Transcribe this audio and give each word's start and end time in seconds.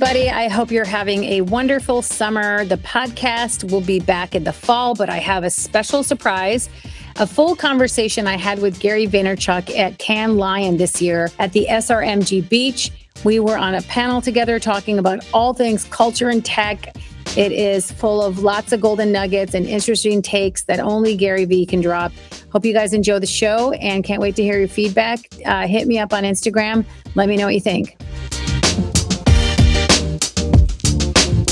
everybody. 0.00 0.30
I 0.30 0.46
hope 0.46 0.70
you're 0.70 0.84
having 0.84 1.24
a 1.24 1.40
wonderful 1.40 2.02
summer. 2.02 2.64
The 2.64 2.76
podcast 2.76 3.68
will 3.68 3.80
be 3.80 3.98
back 3.98 4.36
in 4.36 4.44
the 4.44 4.52
fall, 4.52 4.94
but 4.94 5.10
I 5.10 5.16
have 5.16 5.42
a 5.42 5.50
special 5.50 6.04
surprise. 6.04 6.68
A 7.16 7.26
full 7.26 7.56
conversation 7.56 8.28
I 8.28 8.36
had 8.36 8.60
with 8.60 8.78
Gary 8.78 9.08
Vaynerchuk 9.08 9.76
at 9.76 9.98
Cannes 9.98 10.36
Lion 10.36 10.76
this 10.76 11.02
year 11.02 11.32
at 11.40 11.52
the 11.52 11.66
SRMG 11.68 12.48
Beach. 12.48 12.92
We 13.24 13.40
were 13.40 13.58
on 13.58 13.74
a 13.74 13.82
panel 13.82 14.20
together 14.20 14.60
talking 14.60 15.00
about 15.00 15.26
all 15.34 15.52
things 15.52 15.82
culture 15.86 16.28
and 16.28 16.44
tech. 16.44 16.96
It 17.36 17.50
is 17.50 17.90
full 17.90 18.22
of 18.22 18.38
lots 18.38 18.72
of 18.72 18.80
golden 18.80 19.10
nuggets 19.10 19.52
and 19.52 19.66
interesting 19.66 20.22
takes 20.22 20.62
that 20.66 20.78
only 20.78 21.16
Gary 21.16 21.44
Vee 21.44 21.66
can 21.66 21.80
drop. 21.80 22.12
Hope 22.52 22.64
you 22.64 22.72
guys 22.72 22.92
enjoy 22.92 23.18
the 23.18 23.26
show 23.26 23.72
and 23.72 24.04
can't 24.04 24.20
wait 24.20 24.36
to 24.36 24.44
hear 24.44 24.60
your 24.60 24.68
feedback. 24.68 25.18
Uh, 25.44 25.66
hit 25.66 25.88
me 25.88 25.98
up 25.98 26.12
on 26.12 26.22
Instagram. 26.22 26.84
Let 27.16 27.28
me 27.28 27.36
know 27.36 27.46
what 27.46 27.54
you 27.54 27.60
think. 27.60 27.96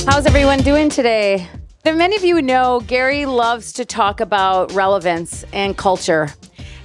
How's 0.07 0.25
everyone 0.25 0.61
doing 0.61 0.89
today? 0.89 1.49
Many 1.85 2.17
of 2.17 2.25
you 2.25 2.41
know 2.41 2.81
Gary 2.87 3.27
loves 3.27 3.73
to 3.73 3.85
talk 3.85 4.21
about 4.21 4.73
relevance 4.73 5.45
and 5.53 5.77
culture. 5.77 6.29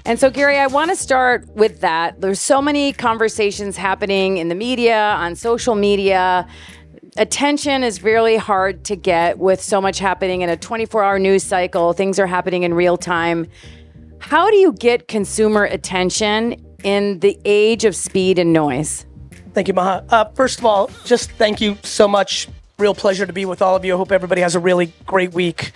And 0.06 0.20
so, 0.20 0.32
Gary, 0.32 0.58
I 0.58 0.66
want 0.66 0.90
to 0.90 0.96
start 0.96 1.48
with 1.56 1.82
that. 1.82 2.20
There's 2.20 2.42
so 2.42 2.64
many 2.64 2.92
conversations 2.94 3.78
happening 3.78 4.38
in 4.38 4.48
the 4.48 4.56
media, 4.56 4.98
on 4.98 5.36
social 5.36 5.76
media. 5.76 6.48
Attention 7.16 7.84
is 7.84 8.02
really 8.02 8.38
hard 8.38 8.84
to 8.86 8.96
get 8.96 9.38
with 9.38 9.62
so 9.62 9.80
much 9.80 10.00
happening 10.00 10.42
in 10.42 10.50
a 10.50 10.58
24 10.58 11.04
hour 11.04 11.20
news 11.20 11.44
cycle. 11.44 11.94
Things 11.94 12.18
are 12.18 12.28
happening 12.28 12.64
in 12.64 12.74
real 12.74 12.98
time. 12.98 13.46
How 14.18 14.50
do 14.50 14.58
you 14.58 14.74
get 14.74 15.08
consumer 15.08 15.66
attention 15.66 16.56
in 16.84 17.20
the 17.20 17.40
age 17.46 17.86
of 17.86 17.96
speed 17.96 18.40
and 18.40 18.52
noise? 18.52 19.06
Thank 19.54 19.68
you, 19.68 19.76
Maha. 19.76 20.06
Uh, 20.10 20.26
first 20.34 20.58
of 20.58 20.66
all, 20.66 20.90
just 21.06 21.30
thank 21.34 21.62
you 21.62 21.78
so 21.84 22.08
much 22.08 22.48
real 22.82 22.96
pleasure 22.96 23.28
to 23.28 23.32
be 23.32 23.46
with 23.46 23.62
all 23.62 23.76
of 23.76 23.86
you. 23.86 23.94
I 23.94 23.98
hope 23.98 24.12
everybody 24.12 24.42
has 24.42 24.56
a 24.56 24.60
really 24.60 24.92
great 25.06 25.34
week. 25.34 25.72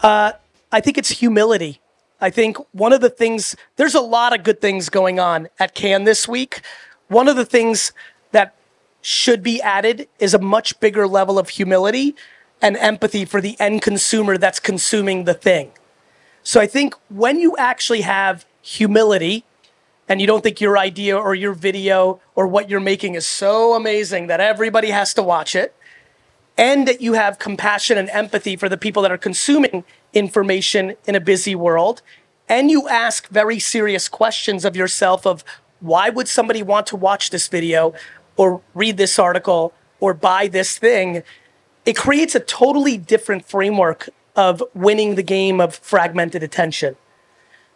Uh, 0.00 0.32
I 0.70 0.80
think 0.80 0.96
it's 0.96 1.10
humility. 1.10 1.80
I 2.20 2.30
think 2.30 2.56
one 2.72 2.92
of 2.92 3.00
the 3.00 3.10
things, 3.10 3.56
there's 3.74 3.94
a 3.94 4.00
lot 4.00 4.34
of 4.34 4.44
good 4.44 4.60
things 4.60 4.88
going 4.88 5.18
on 5.18 5.48
at 5.58 5.74
Cannes 5.74 6.04
this 6.04 6.26
week. 6.26 6.62
One 7.08 7.28
of 7.28 7.36
the 7.36 7.44
things 7.44 7.92
that 8.30 8.54
should 9.02 9.42
be 9.42 9.60
added 9.60 10.08
is 10.18 10.34
a 10.34 10.38
much 10.38 10.78
bigger 10.80 11.06
level 11.06 11.38
of 11.38 11.50
humility 11.50 12.14
and 12.62 12.76
empathy 12.76 13.24
for 13.24 13.40
the 13.40 13.56
end 13.60 13.82
consumer 13.82 14.38
that's 14.38 14.60
consuming 14.60 15.24
the 15.24 15.34
thing. 15.34 15.72
So 16.42 16.60
I 16.60 16.66
think 16.66 16.94
when 17.08 17.38
you 17.38 17.56
actually 17.56 18.00
have 18.02 18.46
humility 18.62 19.44
and 20.08 20.20
you 20.20 20.26
don't 20.26 20.42
think 20.42 20.60
your 20.60 20.78
idea 20.78 21.18
or 21.18 21.34
your 21.34 21.52
video 21.52 22.20
or 22.34 22.46
what 22.46 22.70
you're 22.70 22.80
making 22.80 23.16
is 23.16 23.26
so 23.26 23.74
amazing 23.74 24.28
that 24.28 24.40
everybody 24.40 24.90
has 24.90 25.12
to 25.14 25.22
watch 25.22 25.54
it, 25.54 25.74
and 26.58 26.88
that 26.88 27.00
you 27.00 27.12
have 27.12 27.38
compassion 27.38 27.98
and 27.98 28.08
empathy 28.10 28.56
for 28.56 28.68
the 28.68 28.76
people 28.76 29.02
that 29.02 29.12
are 29.12 29.18
consuming 29.18 29.84
information 30.14 30.96
in 31.06 31.14
a 31.14 31.20
busy 31.20 31.54
world 31.54 32.02
and 32.48 32.70
you 32.70 32.88
ask 32.88 33.28
very 33.28 33.58
serious 33.58 34.08
questions 34.08 34.64
of 34.64 34.76
yourself 34.76 35.26
of 35.26 35.44
why 35.80 36.08
would 36.10 36.28
somebody 36.28 36.62
want 36.62 36.86
to 36.88 36.96
watch 36.96 37.30
this 37.30 37.48
video 37.48 37.94
or 38.36 38.62
read 38.74 38.96
this 38.96 39.18
article 39.18 39.72
or 40.00 40.14
buy 40.14 40.46
this 40.46 40.78
thing? 40.78 41.22
It 41.84 41.96
creates 41.96 42.34
a 42.34 42.40
totally 42.40 42.98
different 42.98 43.44
framework 43.44 44.08
of 44.34 44.62
winning 44.74 45.14
the 45.14 45.22
game 45.22 45.60
of 45.60 45.74
fragmented 45.76 46.42
attention. 46.42 46.96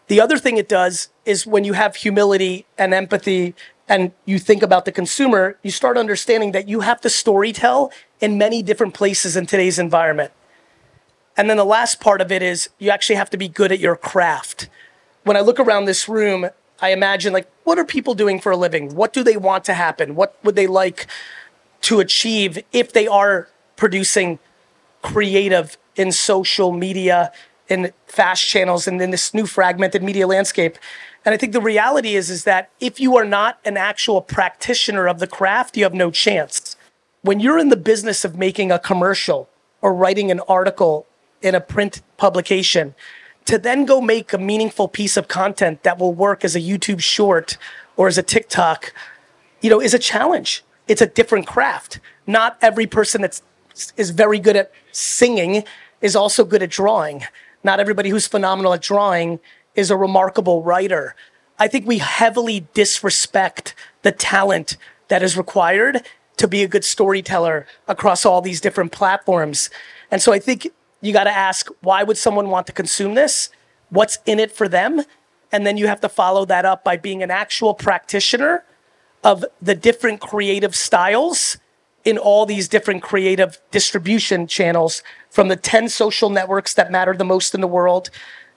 The 0.09 0.21
other 0.21 0.39
thing 0.39 0.57
it 0.57 0.69
does 0.69 1.09
is 1.25 1.47
when 1.47 1.65
you 1.65 1.73
have 1.75 1.97
humility 1.97 2.67
and 2.77 2.93
empathy 2.93 3.55
and 3.89 4.13
you 4.25 4.39
think 4.39 4.63
about 4.63 4.85
the 4.85 4.93
consumer, 4.93 5.57
you 5.63 5.71
start 5.71 5.97
understanding 5.97 6.53
that 6.53 6.69
you 6.69 6.81
have 6.81 7.01
to 7.01 7.09
storytell 7.09 7.93
in 8.21 8.39
many 8.39 8.63
different 8.63 8.95
places 8.95 9.37
in 9.37 9.47
today's 9.47 9.79
environment. 9.79 10.33
And 11.37 11.49
then 11.49 11.57
the 11.57 11.65
last 11.65 12.01
part 12.01 12.21
of 12.21 12.31
it 12.31 12.43
is 12.43 12.69
you 12.79 12.91
actually 12.91 13.17
have 13.17 13.31
to 13.31 13.37
be 13.37 13.49
good 13.49 13.73
at 13.73 13.79
your 13.79 13.97
craft. 13.97 14.69
When 15.25 15.37
I 15.37 15.41
look 15.41 15.59
around 15.59 15.87
this 15.87 16.09
room, 16.09 16.51
I 16.81 16.93
imagine 16.93 17.33
like 17.33 17.51
what 17.65 17.79
are 17.79 17.85
people 17.85 18.15
doing 18.15 18.41
for 18.41 18.53
a 18.53 18.57
living? 18.57 18.95
What 18.95 19.13
do 19.13 19.23
they 19.23 19.37
want 19.37 19.65
to 19.65 19.75
happen? 19.75 20.15
What 20.15 20.37
would 20.43 20.57
they 20.57 20.67
like 20.67 21.07
to 21.83 22.01
achieve 22.01 22.63
if 22.73 22.93
they 22.93 23.07
are 23.07 23.49
producing 23.77 24.39
creative 25.03 25.79
in 25.97 26.13
social 26.13 26.73
media 26.73 27.33
in 27.69 27.93
fast 28.07 28.47
channels 28.47 28.87
and 28.87 29.01
in 29.01 29.11
this 29.11 29.33
new 29.33 29.47
fragmented 29.47 30.03
media 30.03 30.27
landscape? 30.27 30.77
And 31.25 31.35
I 31.35 31.37
think 31.37 31.53
the 31.53 31.61
reality 31.61 32.17
is, 32.17 32.31
is 32.31 32.45
that 32.45 32.71
if 32.81 32.99
you 32.99 33.17
are 33.17 33.25
not 33.25 33.61
an 33.65 33.77
actual 33.77 34.23
practitioner 34.23 35.07
of 35.07 35.19
the 35.21 35.27
craft, 35.27 35.77
you 35.77 35.85
have 35.85 35.95
no 35.95 36.11
chance. 36.11 36.77
When 37.23 37.39
you're 37.39 37.59
in 37.59 37.69
the 37.69 37.77
business 37.77 38.25
of 38.25 38.39
making 38.39 38.73
a 38.73 38.79
commercial 38.79 39.49
or 39.83 39.95
writing 39.95 40.31
an 40.31 40.41
article 40.41 41.07
in 41.43 41.55
a 41.55 41.61
print 41.61 42.03
publication, 42.17 42.95
to 43.45 43.59
then 43.59 43.85
go 43.85 44.01
make 44.01 44.33
a 44.33 44.39
meaningful 44.39 44.89
piece 44.89 45.17
of 45.17 45.29
content 45.29 45.83
that 45.83 45.99
will 45.99 46.15
work 46.15 46.45
as 46.45 46.55
a 46.55 46.61
YouTube 46.61 47.01
short 47.01 47.57
or 47.97 48.09
as 48.09 48.17
a 48.17 48.23
TikTok, 48.23 48.95
you 49.61 49.69
know, 49.69 49.81
is 49.81 49.93
a 49.93 49.99
challenge. 49.99 50.63
It's 50.89 51.03
a 51.03 51.07
different 51.07 51.47
craft. 51.47 52.01
Not 52.27 52.57
every 52.63 52.87
person 52.87 53.23
that's 53.23 53.43
is 53.97 54.11
very 54.11 54.39
good 54.39 54.57
at 54.57 54.73
singing 54.93 55.65
is 56.01 56.17
also 56.17 56.45
good 56.45 56.63
at 56.63 56.71
drawing. 56.71 57.25
Not 57.63 57.81
everybody 57.81 58.11
who's 58.11 58.27
phenomenal 58.27 58.73
at 58.73 58.83
drawing 58.83 59.41
is 59.75 59.91
a 59.91 59.97
remarkable 59.97 60.63
writer. 60.63 61.15
I 61.59 61.69
think 61.69 61.87
we 61.87 61.99
heavily 61.99 62.67
disrespect 62.75 63.75
the 64.03 64.13
talent 64.13 64.77
that 65.09 65.23
is 65.23 65.37
required 65.37 66.03
to 66.41 66.49
be 66.49 66.63
a 66.63 66.69
good 66.69 66.87
storyteller 66.87 67.67
across 67.87 68.25
all 68.25 68.41
these 68.41 68.63
different 68.63 68.93
platforms. 68.93 69.69
And 70.11 70.23
so 70.23 70.33
I 70.33 70.39
think 70.39 70.69
you 71.03 71.13
got 71.13 71.25
to 71.25 71.31
ask 71.31 71.69
why 71.83 72.03
would 72.03 72.17
someone 72.17 72.49
want 72.49 72.67
to 72.69 72.73
consume 72.73 73.15
this? 73.15 73.51
What's 73.91 74.19
in 74.25 74.41
it 74.41 74.51
for 74.51 74.67
them? 74.67 75.03
And 75.53 75.67
then 75.67 75.77
you 75.77 75.87
have 75.87 76.01
to 76.01 76.09
follow 76.09 76.47
that 76.47 76.65
up 76.65 76.83
by 76.83 76.97
being 76.97 77.23
an 77.23 77.31
actual 77.31 77.75
practitioner 77.75 78.65
of 79.23 79.45
the 79.61 79.75
different 79.75 80.23
creative 80.23 80.75
styles 80.75 81.59
in 82.07 82.17
all 82.17 82.47
these 82.47 82.69
different 82.69 83.03
creative 83.03 83.59
distribution 83.71 84.47
channels 84.47 85.03
from 85.29 85.49
the 85.49 85.57
10 85.57 85.91
social 85.91 86.31
networks 86.31 86.73
that 86.73 86.91
matter 86.91 87.15
the 87.15 87.23
most 87.23 87.55
in 87.55 87.61
the 87.61 87.67
world 87.67 88.09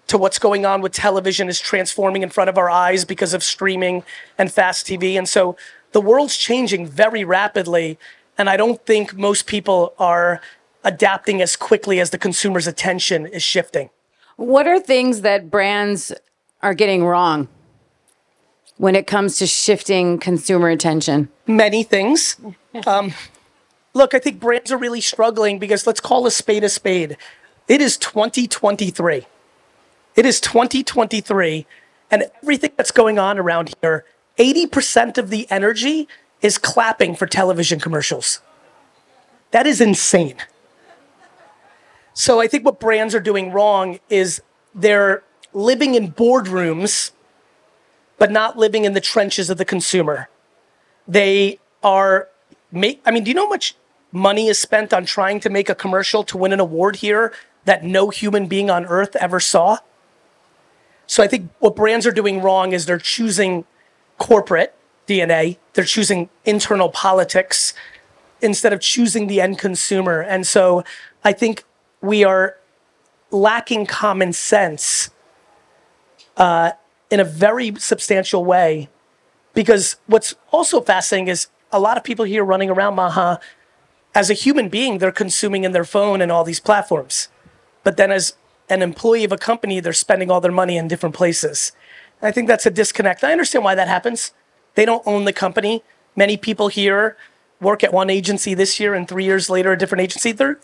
to 0.07 0.17
what's 0.17 0.39
going 0.39 0.65
on 0.65 0.79
with 0.79 0.93
television 0.93 1.49
is 1.49 1.59
transforming 1.59 2.23
in 2.23 2.29
front 2.29 2.49
of 2.49 2.57
our 2.57 2.69
eyes 2.69 3.03
because 3.03 3.33
of 3.33 3.43
streaming 3.43 4.03
and 4.37 4.53
fast 4.53 4.87
TV. 4.87 5.17
And 5.17 5.27
so 5.27 5.57
the 5.93 6.01
world's 6.01 6.37
changing 6.37 6.87
very 6.87 7.23
rapidly. 7.23 7.97
And 8.37 8.49
I 8.49 8.57
don't 8.57 8.83
think 8.85 9.15
most 9.15 9.47
people 9.47 9.93
are 9.97 10.41
adapting 10.83 11.41
as 11.41 11.55
quickly 11.55 11.99
as 11.99 12.09
the 12.09 12.17
consumer's 12.17 12.67
attention 12.67 13.25
is 13.25 13.43
shifting. 13.43 13.89
What 14.35 14.67
are 14.67 14.79
things 14.79 15.21
that 15.21 15.49
brands 15.49 16.11
are 16.61 16.73
getting 16.73 17.05
wrong 17.05 17.47
when 18.77 18.95
it 18.95 19.07
comes 19.07 19.37
to 19.37 19.47
shifting 19.47 20.17
consumer 20.17 20.69
attention? 20.69 21.29
Many 21.47 21.83
things. 21.83 22.37
Um, 22.87 23.13
look, 23.93 24.15
I 24.15 24.19
think 24.19 24.39
brands 24.39 24.71
are 24.71 24.79
really 24.79 24.99
struggling 24.99 25.59
because 25.59 25.85
let's 25.85 25.99
call 25.99 26.25
a 26.25 26.31
spade 26.31 26.63
a 26.63 26.69
spade. 26.69 27.17
It 27.67 27.81
is 27.81 27.97
2023. 27.97 29.27
It 30.15 30.25
is 30.25 30.39
2023, 30.41 31.65
and 32.11 32.25
everything 32.41 32.71
that's 32.75 32.91
going 32.91 33.17
on 33.19 33.37
around 33.37 33.73
here, 33.81 34.05
80% 34.37 35.17
of 35.17 35.29
the 35.29 35.49
energy 35.49 36.07
is 36.41 36.57
clapping 36.57 37.15
for 37.15 37.25
television 37.25 37.79
commercials. 37.79 38.41
That 39.51 39.67
is 39.67 39.79
insane. 39.79 40.35
So 42.13 42.39
I 42.39 42.47
think 42.47 42.65
what 42.65 42.79
brands 42.79 43.15
are 43.15 43.19
doing 43.19 43.51
wrong 43.51 43.99
is 44.09 44.41
they're 44.73 45.23
living 45.53 45.95
in 45.95 46.11
boardrooms, 46.11 47.11
but 48.17 48.31
not 48.31 48.57
living 48.57 48.85
in 48.85 48.93
the 48.93 49.01
trenches 49.01 49.49
of 49.49 49.57
the 49.57 49.65
consumer. 49.65 50.29
They 51.07 51.59
are 51.81 52.29
make 52.71 53.01
I 53.05 53.11
mean, 53.11 53.23
do 53.23 53.31
you 53.31 53.35
know 53.35 53.45
how 53.45 53.49
much 53.49 53.75
money 54.11 54.47
is 54.47 54.59
spent 54.59 54.93
on 54.93 55.05
trying 55.05 55.39
to 55.41 55.49
make 55.49 55.69
a 55.69 55.75
commercial 55.75 56.23
to 56.23 56.37
win 56.37 56.53
an 56.53 56.59
award 56.59 56.97
here 56.97 57.33
that 57.65 57.83
no 57.83 58.09
human 58.09 58.47
being 58.47 58.69
on 58.69 58.85
earth 58.85 59.15
ever 59.15 59.39
saw? 59.39 59.77
So 61.07 61.23
I 61.23 61.27
think 61.27 61.51
what 61.59 61.75
brands 61.75 62.07
are 62.07 62.11
doing 62.11 62.41
wrong 62.41 62.73
is 62.73 62.85
they're 62.85 62.97
choosing 62.97 63.65
corporate 64.17 64.75
DNA, 65.07 65.57
they're 65.73 65.83
choosing 65.83 66.29
internal 66.45 66.89
politics 66.89 67.73
instead 68.41 68.73
of 68.73 68.79
choosing 68.79 69.27
the 69.27 69.41
end 69.41 69.57
consumer. 69.57 70.21
And 70.21 70.45
so 70.45 70.83
I 71.23 71.33
think 71.33 71.63
we 72.01 72.23
are 72.23 72.57
lacking 73.31 73.85
common 73.85 74.33
sense 74.33 75.09
uh, 76.37 76.71
in 77.09 77.19
a 77.19 77.23
very 77.23 77.75
substantial 77.75 78.43
way. 78.45 78.89
Because 79.53 79.97
what's 80.07 80.35
also 80.51 80.81
fascinating 80.81 81.27
is 81.27 81.47
a 81.71 81.79
lot 81.79 81.97
of 81.97 82.03
people 82.03 82.25
here 82.25 82.43
running 82.43 82.69
around 82.69 82.95
Maha, 82.95 83.39
as 84.15 84.29
a 84.29 84.33
human 84.33 84.69
being, 84.69 84.97
they're 84.97 85.11
consuming 85.11 85.63
in 85.63 85.71
their 85.71 85.85
phone 85.85 86.21
and 86.21 86.31
all 86.31 86.43
these 86.43 86.59
platforms. 86.59 87.29
But 87.83 87.97
then 87.97 88.11
as 88.11 88.33
an 88.69 88.81
employee 88.81 89.23
of 89.23 89.31
a 89.31 89.37
company, 89.37 89.79
they're 89.79 89.93
spending 89.93 90.29
all 90.31 90.41
their 90.41 90.51
money 90.51 90.77
in 90.77 90.87
different 90.87 91.15
places. 91.15 91.71
I 92.23 92.31
think 92.31 92.47
that's 92.47 92.65
a 92.65 92.71
disconnect. 92.71 93.23
I 93.23 93.31
understand 93.31 93.65
why 93.65 93.75
that 93.75 93.87
happens. 93.87 94.33
They 94.75 94.85
don't 94.85 95.05
own 95.05 95.25
the 95.25 95.33
company. 95.33 95.83
Many 96.15 96.37
people 96.37 96.69
here 96.69 97.17
work 97.59 97.83
at 97.83 97.93
one 97.93 98.09
agency 98.09 98.53
this 98.53 98.79
year 98.79 98.93
and 98.93 99.07
three 99.07 99.25
years 99.25 99.49
later 99.49 99.71
a 99.71 99.77
different 99.77 100.01
agency, 100.01 100.31
they're 100.31 100.59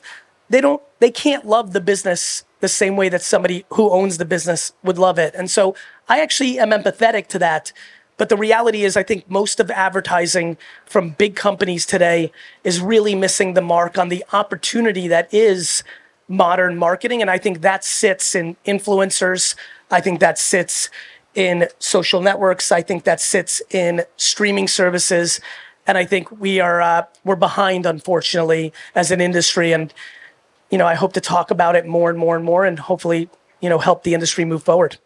they 0.49 0.61
don't 0.61 0.81
they 0.99 1.11
can't 1.11 1.45
love 1.45 1.73
the 1.73 1.81
business 1.81 2.43
the 2.59 2.67
same 2.67 2.95
way 2.95 3.07
that 3.09 3.21
somebody 3.21 3.65
who 3.73 3.89
owns 3.89 4.17
the 4.17 4.25
business 4.25 4.73
would 4.83 4.97
love 4.97 5.19
it. 5.19 5.33
And 5.35 5.49
so 5.49 5.75
I 6.07 6.21
actually 6.21 6.59
am 6.59 6.71
empathetic 6.71 7.27
to 7.27 7.39
that. 7.39 7.71
But 8.17 8.27
the 8.27 8.35
reality 8.35 8.83
is, 8.83 8.97
I 8.97 9.03
think 9.03 9.29
most 9.29 9.61
of 9.61 9.71
advertising 9.71 10.57
from 10.85 11.11
big 11.11 11.37
companies 11.37 11.85
today 11.85 12.33
is 12.65 12.81
really 12.81 13.15
missing 13.15 13.53
the 13.53 13.61
mark 13.61 13.97
on 13.97 14.09
the 14.09 14.25
opportunity 14.33 15.07
that 15.07 15.33
is 15.33 15.83
modern 16.27 16.75
marketing. 16.77 17.21
And 17.21 17.31
I 17.31 17.37
think 17.37 17.61
that 17.61 17.85
sits 17.85 18.35
in 18.35 18.57
influencers. 18.65 19.55
I 19.89 20.01
think 20.01 20.19
that 20.19 20.37
sits 20.37 20.89
in 21.39 21.69
social 21.79 22.21
networks. 22.21 22.69
I 22.69 22.81
think 22.81 23.05
that 23.05 23.21
sits 23.21 23.61
in 23.71 24.03
streaming 24.17 24.67
services. 24.67 25.39
And 25.87 25.97
I 25.97 26.03
think 26.03 26.29
we 26.39 26.59
are 26.59 26.81
uh, 26.81 27.03
we're 27.23 27.37
behind, 27.37 27.85
unfortunately, 27.85 28.73
as 28.93 29.09
an 29.09 29.21
industry. 29.21 29.71
And 29.71 29.93
you 30.69 30.77
know, 30.77 30.85
I 30.85 30.95
hope 30.95 31.13
to 31.13 31.21
talk 31.21 31.49
about 31.49 31.75
it 31.75 31.85
more 31.87 32.09
and 32.09 32.19
more 32.19 32.35
and 32.35 32.45
more, 32.45 32.65
and 32.65 32.77
hopefully, 32.77 33.29
you 33.61 33.69
know, 33.69 33.79
help 33.79 34.03
the 34.03 34.13
industry 34.13 34.45
move 34.45 34.61
forward. 34.63 34.97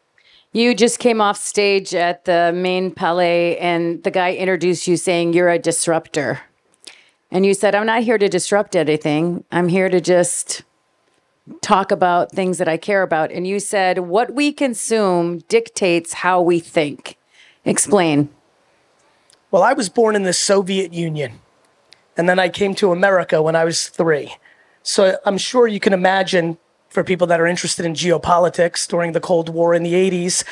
You 0.51 0.75
just 0.75 0.99
came 0.99 1.21
off 1.21 1.37
stage 1.37 1.95
at 1.95 2.25
the 2.25 2.51
main 2.53 2.91
palais, 2.91 3.57
and 3.59 4.03
the 4.03 4.11
guy 4.11 4.33
introduced 4.33 4.87
you 4.87 4.97
saying 4.97 5.33
you're 5.33 5.49
a 5.49 5.59
disruptor. 5.59 6.41
And 7.31 7.45
you 7.45 7.53
said, 7.53 7.75
I'm 7.75 7.85
not 7.85 8.03
here 8.03 8.17
to 8.17 8.27
disrupt 8.27 8.75
anything. 8.75 9.43
I'm 9.51 9.69
here 9.69 9.89
to 9.89 10.01
just 10.01 10.63
talk 11.61 11.91
about 11.91 12.31
things 12.31 12.57
that 12.57 12.67
I 12.67 12.77
care 12.77 13.01
about. 13.01 13.31
And 13.31 13.45
you 13.45 13.59
said, 13.59 13.99
what 13.99 14.33
we 14.33 14.51
consume 14.51 15.39
dictates 15.49 16.13
how 16.13 16.41
we 16.41 16.59
think. 16.59 17.17
Explain. 17.65 18.29
Well, 19.51 19.63
I 19.63 19.73
was 19.73 19.89
born 19.89 20.15
in 20.15 20.23
the 20.23 20.33
Soviet 20.33 20.93
Union, 20.93 21.39
and 22.17 22.27
then 22.27 22.39
I 22.39 22.49
came 22.49 22.73
to 22.75 22.91
America 22.91 23.41
when 23.41 23.55
I 23.55 23.65
was 23.65 23.87
three. 23.87 24.35
So 24.81 25.17
I'm 25.25 25.37
sure 25.37 25.67
you 25.67 25.79
can 25.79 25.93
imagine 25.93 26.57
for 26.89 27.03
people 27.03 27.27
that 27.27 27.39
are 27.39 27.47
interested 27.47 27.85
in 27.85 27.93
geopolitics 27.93 28.87
during 28.87 29.13
the 29.13 29.19
Cold 29.19 29.49
War 29.49 29.73
in 29.73 29.83
the 29.83 29.93
80s, 29.93 30.43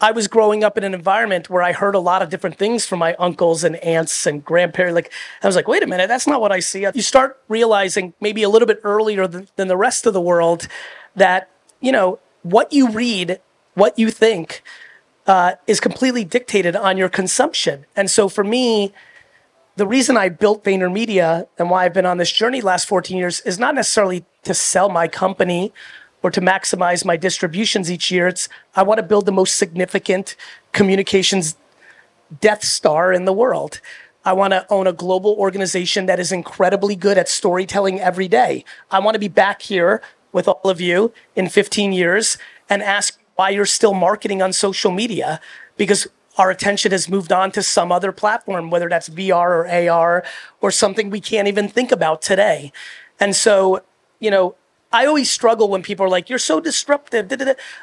I 0.00 0.12
was 0.12 0.28
growing 0.28 0.62
up 0.62 0.78
in 0.78 0.84
an 0.84 0.94
environment 0.94 1.50
where 1.50 1.62
I 1.62 1.72
heard 1.72 1.96
a 1.96 1.98
lot 1.98 2.22
of 2.22 2.30
different 2.30 2.56
things 2.56 2.86
from 2.86 3.00
my 3.00 3.14
uncles 3.14 3.64
and 3.64 3.76
aunts 3.76 4.26
and 4.26 4.44
grandparents. 4.44 4.94
Like, 4.94 5.12
I 5.42 5.46
was 5.46 5.56
like, 5.56 5.66
wait 5.66 5.82
a 5.82 5.88
minute, 5.88 6.06
that's 6.06 6.26
not 6.26 6.40
what 6.40 6.52
I 6.52 6.60
see. 6.60 6.86
You 6.94 7.02
start 7.02 7.42
realizing 7.48 8.14
maybe 8.20 8.44
a 8.44 8.48
little 8.48 8.66
bit 8.66 8.80
earlier 8.84 9.26
than, 9.26 9.48
than 9.56 9.66
the 9.66 9.76
rest 9.76 10.06
of 10.06 10.14
the 10.14 10.20
world 10.20 10.68
that, 11.16 11.50
you 11.80 11.90
know, 11.90 12.20
what 12.42 12.72
you 12.72 12.90
read, 12.90 13.40
what 13.74 13.98
you 13.98 14.10
think, 14.10 14.62
uh, 15.26 15.54
is 15.66 15.80
completely 15.80 16.24
dictated 16.24 16.76
on 16.76 16.96
your 16.96 17.08
consumption. 17.08 17.84
And 17.96 18.08
so 18.08 18.28
for 18.28 18.44
me, 18.44 18.92
the 19.74 19.86
reason 19.86 20.16
I 20.16 20.28
built 20.28 20.62
VaynerMedia 20.62 21.48
and 21.58 21.70
why 21.70 21.84
I've 21.84 21.92
been 21.92 22.06
on 22.06 22.18
this 22.18 22.30
journey 22.30 22.60
last 22.60 22.86
14 22.86 23.16
years 23.16 23.40
is 23.40 23.58
not 23.58 23.74
necessarily 23.74 24.24
to 24.44 24.54
sell 24.54 24.88
my 24.88 25.08
company 25.08 25.72
or 26.22 26.30
to 26.30 26.40
maximize 26.40 27.04
my 27.04 27.16
distributions 27.16 27.90
each 27.90 28.10
year. 28.10 28.28
It's 28.28 28.48
I 28.74 28.82
want 28.82 28.98
to 28.98 29.02
build 29.02 29.26
the 29.26 29.32
most 29.32 29.56
significant 29.56 30.36
communications 30.72 31.56
death 32.40 32.64
star 32.64 33.12
in 33.12 33.24
the 33.24 33.32
world. 33.32 33.80
I 34.24 34.32
want 34.32 34.52
to 34.52 34.66
own 34.68 34.86
a 34.86 34.92
global 34.92 35.32
organization 35.38 36.06
that 36.06 36.20
is 36.20 36.32
incredibly 36.32 36.96
good 36.96 37.16
at 37.16 37.28
storytelling 37.28 38.00
every 38.00 38.28
day. 38.28 38.64
I 38.90 38.98
want 38.98 39.14
to 39.14 39.18
be 39.18 39.28
back 39.28 39.62
here 39.62 40.02
with 40.32 40.48
all 40.48 40.68
of 40.68 40.80
you 40.80 41.12
in 41.34 41.48
15 41.48 41.92
years 41.92 42.36
and 42.68 42.82
ask 42.82 43.18
why 43.36 43.50
you're 43.50 43.64
still 43.64 43.94
marketing 43.94 44.42
on 44.42 44.52
social 44.52 44.90
media 44.90 45.40
because 45.76 46.08
our 46.36 46.50
attention 46.50 46.92
has 46.92 47.08
moved 47.08 47.32
on 47.32 47.50
to 47.52 47.62
some 47.62 47.90
other 47.90 48.12
platform, 48.12 48.70
whether 48.70 48.88
that's 48.88 49.08
VR 49.08 49.64
or 49.64 49.90
AR 49.90 50.24
or 50.60 50.70
something 50.70 51.10
we 51.10 51.20
can't 51.20 51.48
even 51.48 51.68
think 51.68 51.90
about 51.90 52.20
today. 52.20 52.72
And 53.18 53.34
so, 53.34 53.82
you 54.20 54.30
know, 54.30 54.54
I 54.92 55.06
always 55.06 55.30
struggle 55.30 55.68
when 55.68 55.82
people 55.82 56.06
are 56.06 56.08
like, 56.08 56.30
you're 56.30 56.38
so 56.38 56.60
disruptive. 56.60 57.30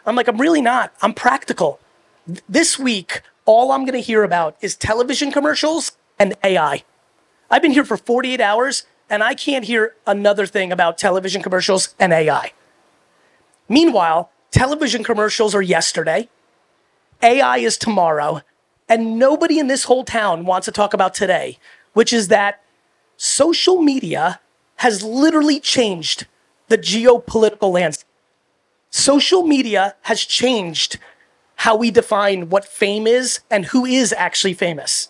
I'm 0.05 0.15
like, 0.15 0.27
I'm 0.27 0.41
really 0.41 0.61
not. 0.61 0.93
I'm 1.01 1.13
practical. 1.13 1.79
This 2.49 2.79
week, 2.79 3.21
all 3.45 3.71
I'm 3.71 3.85
going 3.85 3.93
to 3.93 3.99
hear 3.99 4.23
about 4.23 4.57
is 4.61 4.75
television 4.75 5.31
commercials 5.31 5.91
and 6.17 6.33
AI. 6.43 6.83
I've 7.49 7.61
been 7.61 7.71
here 7.71 7.85
for 7.85 7.97
48 7.97 8.41
hours 8.41 8.85
and 9.07 9.23
I 9.23 9.35
can't 9.35 9.65
hear 9.65 9.95
another 10.07 10.47
thing 10.47 10.71
about 10.71 10.97
television 10.97 11.43
commercials 11.43 11.93
and 11.99 12.11
AI. 12.11 12.53
Meanwhile, 13.69 14.31
television 14.49 15.03
commercials 15.03 15.53
are 15.53 15.61
yesterday. 15.61 16.27
AI 17.21 17.57
is 17.57 17.77
tomorrow. 17.77 18.41
And 18.89 19.19
nobody 19.19 19.59
in 19.59 19.67
this 19.67 19.83
whole 19.83 20.03
town 20.03 20.45
wants 20.45 20.65
to 20.65 20.71
talk 20.71 20.93
about 20.93 21.13
today, 21.13 21.59
which 21.93 22.11
is 22.11 22.29
that 22.29 22.63
social 23.17 23.81
media 23.81 24.39
has 24.77 25.03
literally 25.03 25.59
changed 25.59 26.25
the 26.67 26.77
geopolitical 26.77 27.71
landscape. 27.71 28.09
Social 28.89 29.43
media 29.43 29.95
has 30.03 30.21
changed 30.21 30.97
how 31.57 31.75
we 31.75 31.91
define 31.91 32.49
what 32.49 32.65
fame 32.65 33.07
is 33.07 33.39
and 33.49 33.65
who 33.65 33.85
is 33.85 34.13
actually 34.13 34.53
famous. 34.53 35.09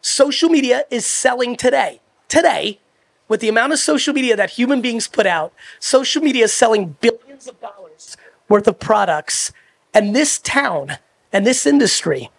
Social 0.00 0.48
media 0.48 0.84
is 0.90 1.04
selling 1.04 1.56
today. 1.56 2.00
Today, 2.28 2.80
with 3.28 3.40
the 3.40 3.48
amount 3.48 3.72
of 3.72 3.78
social 3.78 4.14
media 4.14 4.36
that 4.36 4.50
human 4.50 4.80
beings 4.80 5.06
put 5.08 5.26
out, 5.26 5.52
social 5.78 6.22
media 6.22 6.44
is 6.44 6.52
selling 6.52 6.96
billions 7.00 7.46
of 7.46 7.60
dollars 7.60 8.16
worth 8.48 8.66
of 8.66 8.80
products. 8.80 9.52
And 9.94 10.14
this 10.14 10.38
town 10.38 10.98
and 11.32 11.46
this 11.46 11.66
industry 11.66 12.30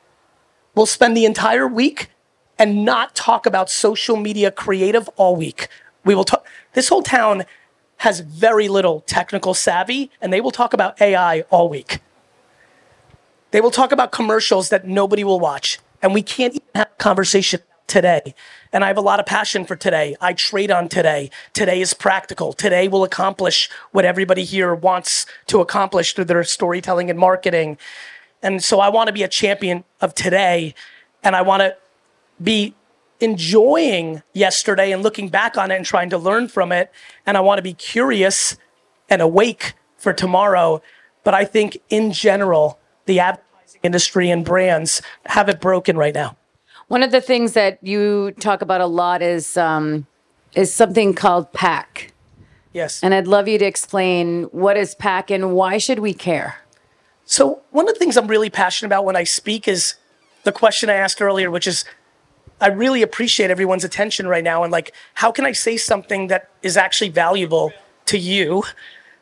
will 0.75 0.85
spend 0.85 1.15
the 1.15 1.25
entire 1.25 1.67
week 1.67 2.09
and 2.57 2.85
not 2.85 3.15
talk 3.15 3.45
about 3.45 3.69
social 3.69 4.15
media 4.15 4.51
creative 4.51 5.09
all 5.15 5.35
week. 5.35 5.67
We 6.03 6.15
will 6.15 6.23
talk, 6.23 6.45
this 6.73 6.89
whole 6.89 7.03
town 7.03 7.45
has 8.01 8.21
very 8.21 8.67
little 8.67 9.01
technical 9.01 9.53
savvy, 9.53 10.09
and 10.19 10.33
they 10.33 10.41
will 10.41 10.49
talk 10.49 10.73
about 10.73 10.99
AI 10.99 11.41
all 11.51 11.69
week. 11.69 11.99
They 13.51 13.61
will 13.61 13.69
talk 13.69 13.91
about 13.91 14.11
commercials 14.11 14.69
that 14.69 14.87
nobody 14.87 15.23
will 15.23 15.39
watch, 15.39 15.77
and 16.01 16.11
we 16.11 16.23
can't 16.23 16.55
even 16.55 16.67
have 16.73 16.87
a 16.91 16.95
conversation 16.95 17.59
today. 17.85 18.33
And 18.73 18.83
I 18.83 18.87
have 18.87 18.97
a 18.97 19.01
lot 19.01 19.19
of 19.19 19.27
passion 19.27 19.65
for 19.65 19.75
today. 19.75 20.15
I 20.19 20.33
trade 20.33 20.71
on 20.71 20.89
today. 20.89 21.29
Today 21.53 21.79
is 21.79 21.93
practical. 21.93 22.53
Today 22.53 22.87
will 22.87 23.03
accomplish 23.03 23.69
what 23.91 24.03
everybody 24.03 24.45
here 24.45 24.73
wants 24.73 25.27
to 25.47 25.59
accomplish 25.59 26.15
through 26.15 26.25
their 26.25 26.43
storytelling 26.43 27.11
and 27.11 27.19
marketing. 27.19 27.77
And 28.41 28.63
so 28.63 28.79
I 28.79 28.89
want 28.89 29.07
to 29.07 29.13
be 29.13 29.21
a 29.21 29.27
champion 29.27 29.83
of 29.99 30.15
today, 30.15 30.73
and 31.23 31.35
I 31.35 31.43
want 31.43 31.61
to 31.61 31.77
be 32.41 32.73
enjoying 33.21 34.23
yesterday 34.33 34.91
and 34.91 35.03
looking 35.03 35.29
back 35.29 35.57
on 35.57 35.71
it 35.71 35.75
and 35.75 35.85
trying 35.85 36.09
to 36.09 36.17
learn 36.17 36.47
from 36.47 36.71
it. 36.71 36.91
And 37.25 37.37
I 37.37 37.41
want 37.41 37.59
to 37.59 37.63
be 37.63 37.73
curious 37.73 38.57
and 39.09 39.21
awake 39.21 39.73
for 39.97 40.13
tomorrow. 40.13 40.81
But 41.23 41.33
I 41.33 41.45
think 41.45 41.81
in 41.89 42.11
general, 42.11 42.79
the 43.05 43.19
advertising 43.19 43.81
industry 43.83 44.29
and 44.29 44.43
brands 44.43 45.01
have 45.25 45.49
it 45.49 45.61
broken 45.61 45.97
right 45.97 46.13
now. 46.13 46.37
One 46.87 47.03
of 47.03 47.11
the 47.11 47.21
things 47.21 47.53
that 47.53 47.79
you 47.81 48.31
talk 48.39 48.61
about 48.61 48.81
a 48.81 48.85
lot 48.85 49.21
is 49.21 49.55
um, 49.55 50.07
is 50.55 50.73
something 50.73 51.13
called 51.13 51.53
PAC. 51.53 52.11
Yes. 52.73 53.03
And 53.03 53.13
I'd 53.13 53.27
love 53.27 53.47
you 53.47 53.57
to 53.57 53.65
explain 53.65 54.43
what 54.45 54.77
is 54.77 54.95
PAC 54.95 55.29
and 55.31 55.53
why 55.53 55.77
should 55.77 55.99
we 55.99 56.13
care? 56.13 56.57
So 57.25 57.61
one 57.71 57.87
of 57.87 57.93
the 57.93 57.99
things 57.99 58.17
I'm 58.17 58.27
really 58.27 58.49
passionate 58.49 58.87
about 58.87 59.05
when 59.05 59.15
I 59.15 59.23
speak 59.23 59.67
is 59.67 59.95
the 60.43 60.51
question 60.51 60.89
I 60.89 60.95
asked 60.95 61.21
earlier, 61.21 61.51
which 61.51 61.67
is 61.67 61.85
I 62.61 62.67
really 62.67 63.01
appreciate 63.01 63.49
everyone's 63.49 63.83
attention 63.83 64.27
right 64.27 64.43
now 64.43 64.63
and 64.63 64.71
like 64.71 64.93
how 65.15 65.31
can 65.31 65.45
I 65.45 65.51
say 65.51 65.77
something 65.77 66.27
that 66.27 66.49
is 66.61 66.77
actually 66.77 67.09
valuable 67.09 67.73
to 68.05 68.19
you 68.19 68.63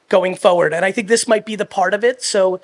going 0.09 0.35
forward? 0.35 0.73
And 0.73 0.83
I 0.83 0.91
think 0.91 1.07
this 1.07 1.25
might 1.25 1.45
be 1.45 1.55
the 1.55 1.65
part 1.65 1.93
of 1.93 2.03
it, 2.03 2.21
so 2.21 2.59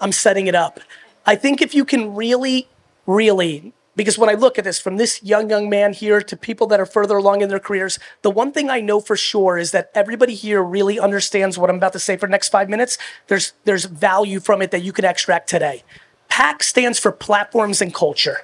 I'm 0.00 0.12
setting 0.12 0.46
it 0.46 0.54
up. 0.54 0.80
I 1.26 1.36
think 1.36 1.60
if 1.60 1.74
you 1.74 1.84
can 1.84 2.14
really 2.14 2.68
really 3.06 3.74
because 3.96 4.18
when 4.18 4.30
I 4.30 4.32
look 4.32 4.58
at 4.58 4.64
this 4.64 4.80
from 4.80 4.96
this 4.96 5.22
young 5.22 5.50
young 5.50 5.68
man 5.68 5.92
here 5.92 6.22
to 6.22 6.36
people 6.38 6.66
that 6.68 6.80
are 6.80 6.86
further 6.86 7.18
along 7.18 7.42
in 7.42 7.50
their 7.50 7.60
careers, 7.60 7.98
the 8.22 8.30
one 8.30 8.50
thing 8.50 8.70
I 8.70 8.80
know 8.80 9.00
for 9.00 9.16
sure 9.16 9.58
is 9.58 9.72
that 9.72 9.90
everybody 9.94 10.34
here 10.34 10.62
really 10.62 10.98
understands 10.98 11.58
what 11.58 11.68
I'm 11.68 11.76
about 11.76 11.92
to 11.92 11.98
say 11.98 12.16
for 12.16 12.26
the 12.26 12.32
next 12.32 12.48
5 12.48 12.70
minutes. 12.70 12.96
There's 13.26 13.52
there's 13.64 13.84
value 13.84 14.40
from 14.40 14.62
it 14.62 14.70
that 14.70 14.82
you 14.82 14.92
can 14.92 15.04
extract 15.04 15.50
today. 15.50 15.84
PAC 16.30 16.62
stands 16.62 16.98
for 16.98 17.12
platforms 17.12 17.82
and 17.82 17.92
culture 17.94 18.38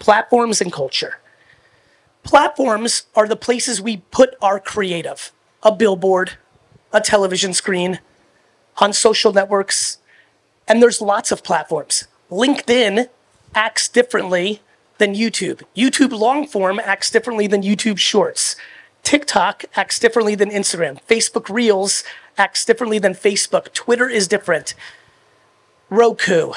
platforms 0.00 0.60
and 0.60 0.72
culture. 0.72 1.18
Platforms 2.24 3.06
are 3.14 3.28
the 3.28 3.36
places 3.36 3.80
we 3.80 3.98
put 4.10 4.34
our 4.42 4.58
creative 4.58 5.30
a 5.62 5.70
billboard, 5.70 6.32
a 6.90 7.02
television 7.02 7.52
screen, 7.52 8.00
on 8.78 8.94
social 8.94 9.30
networks, 9.30 9.98
and 10.66 10.82
there's 10.82 11.02
lots 11.02 11.30
of 11.30 11.44
platforms. 11.44 12.08
LinkedIn 12.30 13.08
acts 13.54 13.86
differently 13.86 14.62
than 14.96 15.14
YouTube. 15.14 15.62
YouTube 15.76 16.18
long 16.18 16.46
form 16.46 16.80
acts 16.82 17.10
differently 17.10 17.46
than 17.46 17.62
YouTube 17.62 17.98
shorts. 17.98 18.56
TikTok 19.02 19.64
acts 19.76 19.98
differently 19.98 20.34
than 20.34 20.50
Instagram. 20.50 20.98
Facebook 21.06 21.50
Reels 21.50 22.04
acts 22.38 22.64
differently 22.64 22.98
than 22.98 23.12
Facebook. 23.12 23.72
Twitter 23.74 24.08
is 24.08 24.26
different. 24.26 24.74
Roku, 25.90 26.52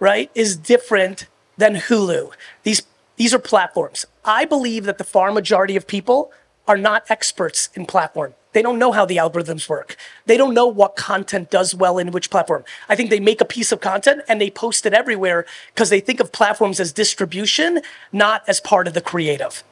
right, 0.00 0.30
is 0.34 0.56
different 0.56 1.26
than 1.56 1.76
Hulu. 1.76 2.32
These 2.62 2.82
These 3.16 3.34
are 3.34 3.38
platforms. 3.38 4.06
I 4.24 4.44
believe 4.44 4.84
that 4.84 4.98
the 4.98 5.04
far 5.04 5.32
majority 5.32 5.76
of 5.76 5.86
people 5.86 6.32
are 6.66 6.78
not 6.78 7.04
experts 7.10 7.68
in 7.74 7.86
platform. 7.86 8.34
They 8.52 8.62
don't 8.62 8.78
know 8.78 8.92
how 8.92 9.04
the 9.06 9.16
algorithms 9.16 9.68
work. 9.68 9.96
They 10.26 10.36
don't 10.36 10.54
know 10.54 10.66
what 10.66 10.96
content 10.96 11.50
does 11.50 11.74
well 11.74 11.98
in 11.98 12.10
which 12.10 12.30
platform. 12.30 12.64
I 12.88 12.94
think 12.96 13.10
they 13.10 13.20
make 13.20 13.40
a 13.40 13.46
piece 13.46 13.72
of 13.72 13.80
content 13.80 14.22
and 14.28 14.40
they 14.40 14.50
post 14.50 14.84
it 14.86 14.92
everywhere 14.92 15.46
because 15.74 15.90
they 15.90 16.00
think 16.00 16.20
of 16.20 16.32
platforms 16.32 16.78
as 16.78 16.92
distribution, 16.92 17.80
not 18.12 18.42
as 18.46 18.60
part 18.60 18.86
of 18.86 18.94
the 18.94 19.00
creative. 19.00 19.64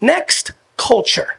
Next, 0.00 0.52
culture. 0.76 1.38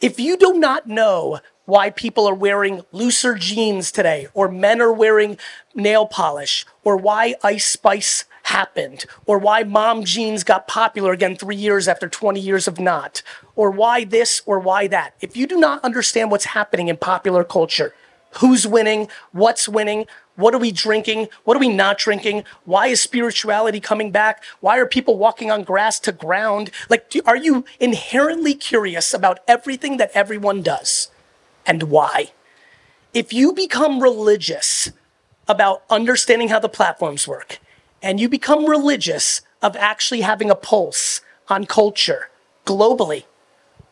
If 0.00 0.18
you 0.18 0.36
do 0.36 0.54
not 0.58 0.86
know 0.86 1.40
why 1.72 1.88
people 1.88 2.28
are 2.28 2.34
wearing 2.34 2.82
looser 2.92 3.34
jeans 3.34 3.90
today, 3.90 4.28
or 4.34 4.46
men 4.46 4.78
are 4.78 4.92
wearing 4.92 5.38
nail 5.74 6.04
polish, 6.04 6.66
or 6.84 6.98
why 6.98 7.34
Ice 7.42 7.64
Spice 7.64 8.26
happened, 8.42 9.06
or 9.24 9.38
why 9.38 9.62
mom 9.62 10.04
jeans 10.04 10.44
got 10.44 10.68
popular 10.68 11.12
again 11.12 11.34
three 11.34 11.56
years 11.56 11.88
after 11.88 12.10
20 12.10 12.38
years 12.38 12.68
of 12.68 12.78
not, 12.78 13.22
or 13.56 13.70
why 13.70 14.04
this 14.04 14.42
or 14.44 14.58
why 14.58 14.86
that. 14.86 15.14
If 15.22 15.34
you 15.34 15.46
do 15.46 15.58
not 15.58 15.82
understand 15.82 16.30
what's 16.30 16.44
happening 16.44 16.88
in 16.88 16.98
popular 16.98 17.42
culture, 17.42 17.94
who's 18.32 18.66
winning, 18.66 19.08
what's 19.30 19.66
winning, 19.66 20.04
what 20.36 20.54
are 20.54 20.58
we 20.58 20.72
drinking, 20.72 21.28
what 21.44 21.56
are 21.56 21.60
we 21.60 21.70
not 21.70 21.96
drinking, 21.96 22.44
why 22.66 22.88
is 22.88 23.00
spirituality 23.00 23.80
coming 23.80 24.10
back, 24.10 24.44
why 24.60 24.76
are 24.76 24.84
people 24.84 25.16
walking 25.16 25.50
on 25.50 25.62
grass 25.62 25.98
to 26.00 26.12
ground? 26.12 26.70
Like, 26.90 27.08
do, 27.08 27.22
are 27.24 27.36
you 27.36 27.64
inherently 27.80 28.52
curious 28.52 29.14
about 29.14 29.38
everything 29.48 29.96
that 29.96 30.10
everyone 30.12 30.60
does 30.60 31.08
and 31.66 31.84
why? 31.84 32.32
If 33.14 33.32
you 33.32 33.52
become 33.52 34.02
religious 34.02 34.90
about 35.48 35.82
understanding 35.90 36.48
how 36.48 36.58
the 36.58 36.68
platforms 36.68 37.28
work, 37.28 37.58
and 38.02 38.20
you 38.20 38.28
become 38.28 38.66
religious 38.66 39.42
of 39.60 39.76
actually 39.76 40.22
having 40.22 40.50
a 40.50 40.54
pulse 40.54 41.20
on 41.48 41.66
culture 41.66 42.30
globally, 42.66 43.24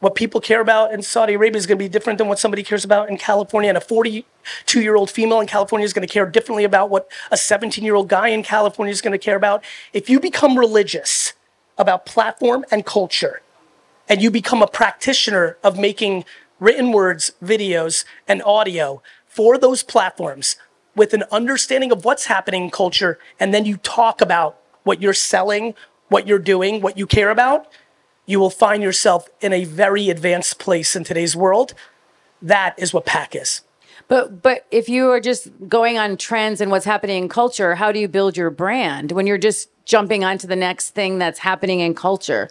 what 0.01 0.15
people 0.15 0.41
care 0.41 0.61
about 0.63 0.93
in 0.93 1.03
Saudi 1.03 1.35
Arabia 1.35 1.59
is 1.59 1.67
going 1.67 1.79
to 1.79 1.85
be 1.85 1.89
different 1.89 2.19
than 2.19 2.27
what 2.27 2.39
somebody 2.39 2.63
cares 2.63 2.85
about 2.85 3.11
in 3.11 3.19
California. 3.19 3.69
And 3.69 3.77
a 3.77 3.83
42 3.83 4.81
year 4.81 4.97
old 4.97 5.11
female 5.11 5.41
in 5.41 5.47
California 5.47 5.85
is 5.85 5.93
going 5.93 6.07
to 6.07 6.13
care 6.13 6.25
differently 6.27 6.65
about 6.65 6.89
what 6.89 7.09
a 7.31 7.37
17 7.37 7.85
year 7.85 7.95
old 7.95 8.09
guy 8.09 8.29
in 8.29 8.43
California 8.43 8.91
is 8.91 9.03
going 9.03 9.13
to 9.13 9.19
care 9.19 9.37
about. 9.37 9.63
If 9.93 10.09
you 10.09 10.19
become 10.19 10.59
religious 10.59 11.35
about 11.77 12.07
platform 12.07 12.65
and 12.71 12.85
culture, 12.85 13.43
and 14.09 14.21
you 14.21 14.31
become 14.31 14.61
a 14.61 14.67
practitioner 14.67 15.57
of 15.63 15.79
making 15.79 16.25
written 16.61 16.93
words, 16.93 17.33
videos, 17.43 18.05
and 18.29 18.43
audio 18.43 19.03
for 19.27 19.59
those 19.59 19.83
platforms 19.83 20.57
with 20.95 21.15
an 21.15 21.25
understanding 21.33 21.91
of 21.91 22.05
what's 22.05 22.27
happening 22.27 22.65
in 22.65 22.71
culture, 22.71 23.19
and 23.39 23.55
then 23.55 23.65
you 23.65 23.77
talk 23.79 24.21
about 24.21 24.59
what 24.83 25.01
you're 25.01 25.15
selling, 25.15 25.75
what 26.09 26.27
you're 26.27 26.39
doing, 26.39 26.81
what 26.81 26.99
you 26.99 27.07
care 27.07 27.31
about, 27.31 27.67
you 28.27 28.39
will 28.39 28.51
find 28.51 28.83
yourself 28.83 29.29
in 29.41 29.53
a 29.53 29.65
very 29.65 30.09
advanced 30.09 30.59
place 30.59 30.95
in 30.95 31.05
today's 31.05 31.35
world. 31.35 31.75
That 32.41 32.75
is 32.79 32.95
what 32.95 33.07
PAC 33.07 33.35
is. 33.35 33.63
But 34.09 34.43
but 34.43 34.67
if 34.71 34.89
you 34.89 35.11
are 35.11 35.21
just 35.21 35.49
going 35.69 35.99
on 35.99 36.17
trends 36.17 36.61
and 36.61 36.71
what's 36.71 36.85
happening 36.85 37.25
in 37.25 37.29
culture, 37.29 37.75
how 37.77 37.93
do 37.93 37.99
you 37.99 38.09
build 38.09 38.37
your 38.37 38.51
brand 38.51 39.13
when 39.13 39.27
you're 39.27 39.39
just 39.39 39.69
jumping 39.85 40.25
onto 40.25 40.47
the 40.47 40.57
next 40.57 40.91
thing 40.91 41.19
that's 41.19 41.41
happening 41.41 41.81
in 41.81 41.95
culture? 41.95 42.51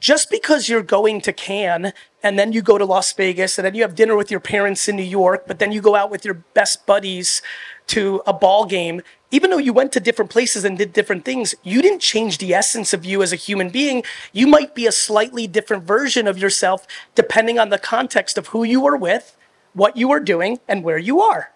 Just 0.00 0.30
because 0.30 0.68
you're 0.68 0.82
going 0.82 1.20
to 1.22 1.32
Cannes 1.32 1.92
and 2.22 2.38
then 2.38 2.52
you 2.52 2.62
go 2.62 2.78
to 2.78 2.84
Las 2.84 3.12
Vegas 3.12 3.58
and 3.58 3.66
then 3.66 3.74
you 3.74 3.82
have 3.82 3.94
dinner 3.94 4.16
with 4.16 4.30
your 4.30 4.40
parents 4.40 4.88
in 4.88 4.96
New 4.96 5.02
York, 5.02 5.44
but 5.46 5.58
then 5.58 5.72
you 5.72 5.80
go 5.80 5.96
out 5.96 6.10
with 6.10 6.24
your 6.24 6.34
best 6.34 6.86
buddies 6.86 7.42
to 7.88 8.22
a 8.26 8.32
ball 8.32 8.64
game, 8.64 9.02
even 9.30 9.50
though 9.50 9.58
you 9.58 9.72
went 9.72 9.92
to 9.92 10.00
different 10.00 10.30
places 10.30 10.64
and 10.64 10.78
did 10.78 10.92
different 10.92 11.24
things, 11.24 11.54
you 11.62 11.82
didn't 11.82 12.00
change 12.00 12.38
the 12.38 12.54
essence 12.54 12.92
of 12.92 13.04
you 13.04 13.22
as 13.22 13.32
a 13.32 13.36
human 13.36 13.70
being. 13.70 14.02
You 14.32 14.46
might 14.46 14.74
be 14.74 14.86
a 14.86 14.92
slightly 14.92 15.46
different 15.46 15.84
version 15.84 16.26
of 16.26 16.38
yourself 16.38 16.86
depending 17.14 17.58
on 17.58 17.70
the 17.70 17.78
context 17.78 18.38
of 18.38 18.48
who 18.48 18.62
you 18.62 18.86
are 18.86 18.96
with, 18.96 19.36
what 19.72 19.96
you 19.96 20.10
are 20.12 20.20
doing, 20.20 20.60
and 20.68 20.84
where 20.84 20.98
you 20.98 21.20
are. 21.20 21.50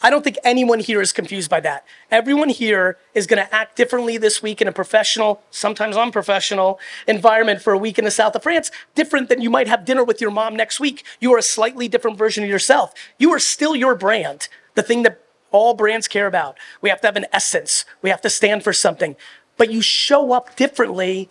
I 0.00 0.10
don't 0.10 0.22
think 0.22 0.38
anyone 0.44 0.78
here 0.78 1.00
is 1.00 1.12
confused 1.12 1.50
by 1.50 1.58
that. 1.60 1.84
Everyone 2.08 2.50
here 2.50 2.98
is 3.14 3.26
going 3.26 3.44
to 3.44 3.52
act 3.52 3.76
differently 3.76 4.16
this 4.16 4.40
week 4.40 4.62
in 4.62 4.68
a 4.68 4.72
professional, 4.72 5.42
sometimes 5.50 5.96
unprofessional 5.96 6.78
environment 7.08 7.62
for 7.62 7.72
a 7.72 7.78
week 7.78 7.98
in 7.98 8.04
the 8.04 8.10
south 8.12 8.36
of 8.36 8.44
France, 8.44 8.70
different 8.94 9.28
than 9.28 9.40
you 9.40 9.50
might 9.50 9.66
have 9.66 9.84
dinner 9.84 10.04
with 10.04 10.20
your 10.20 10.30
mom 10.30 10.54
next 10.54 10.78
week. 10.78 11.04
You 11.20 11.34
are 11.34 11.38
a 11.38 11.42
slightly 11.42 11.88
different 11.88 12.16
version 12.16 12.44
of 12.44 12.50
yourself. 12.50 12.94
You 13.18 13.32
are 13.32 13.40
still 13.40 13.74
your 13.74 13.96
brand, 13.96 14.48
the 14.76 14.84
thing 14.84 15.02
that 15.02 15.20
all 15.50 15.74
brands 15.74 16.06
care 16.06 16.28
about. 16.28 16.56
We 16.80 16.90
have 16.90 17.00
to 17.00 17.08
have 17.08 17.16
an 17.16 17.26
essence. 17.32 17.84
We 18.00 18.10
have 18.10 18.20
to 18.20 18.30
stand 18.30 18.62
for 18.62 18.72
something. 18.72 19.16
But 19.56 19.72
you 19.72 19.82
show 19.82 20.30
up 20.32 20.54
differently 20.54 21.28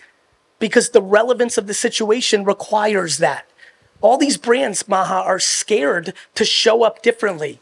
because 0.60 0.90
the 0.90 1.02
relevance 1.02 1.58
of 1.58 1.68
the 1.68 1.74
situation 1.74 2.44
requires 2.44 3.20
that. 3.20 3.50
All 4.02 4.18
these 4.18 4.38
brands, 4.38 4.90
Maha, 4.90 5.24
are 5.24 5.40
scared 5.40 6.14
to 6.36 6.44
show 6.44 6.84
up 6.84 7.02
differently. 7.02 7.62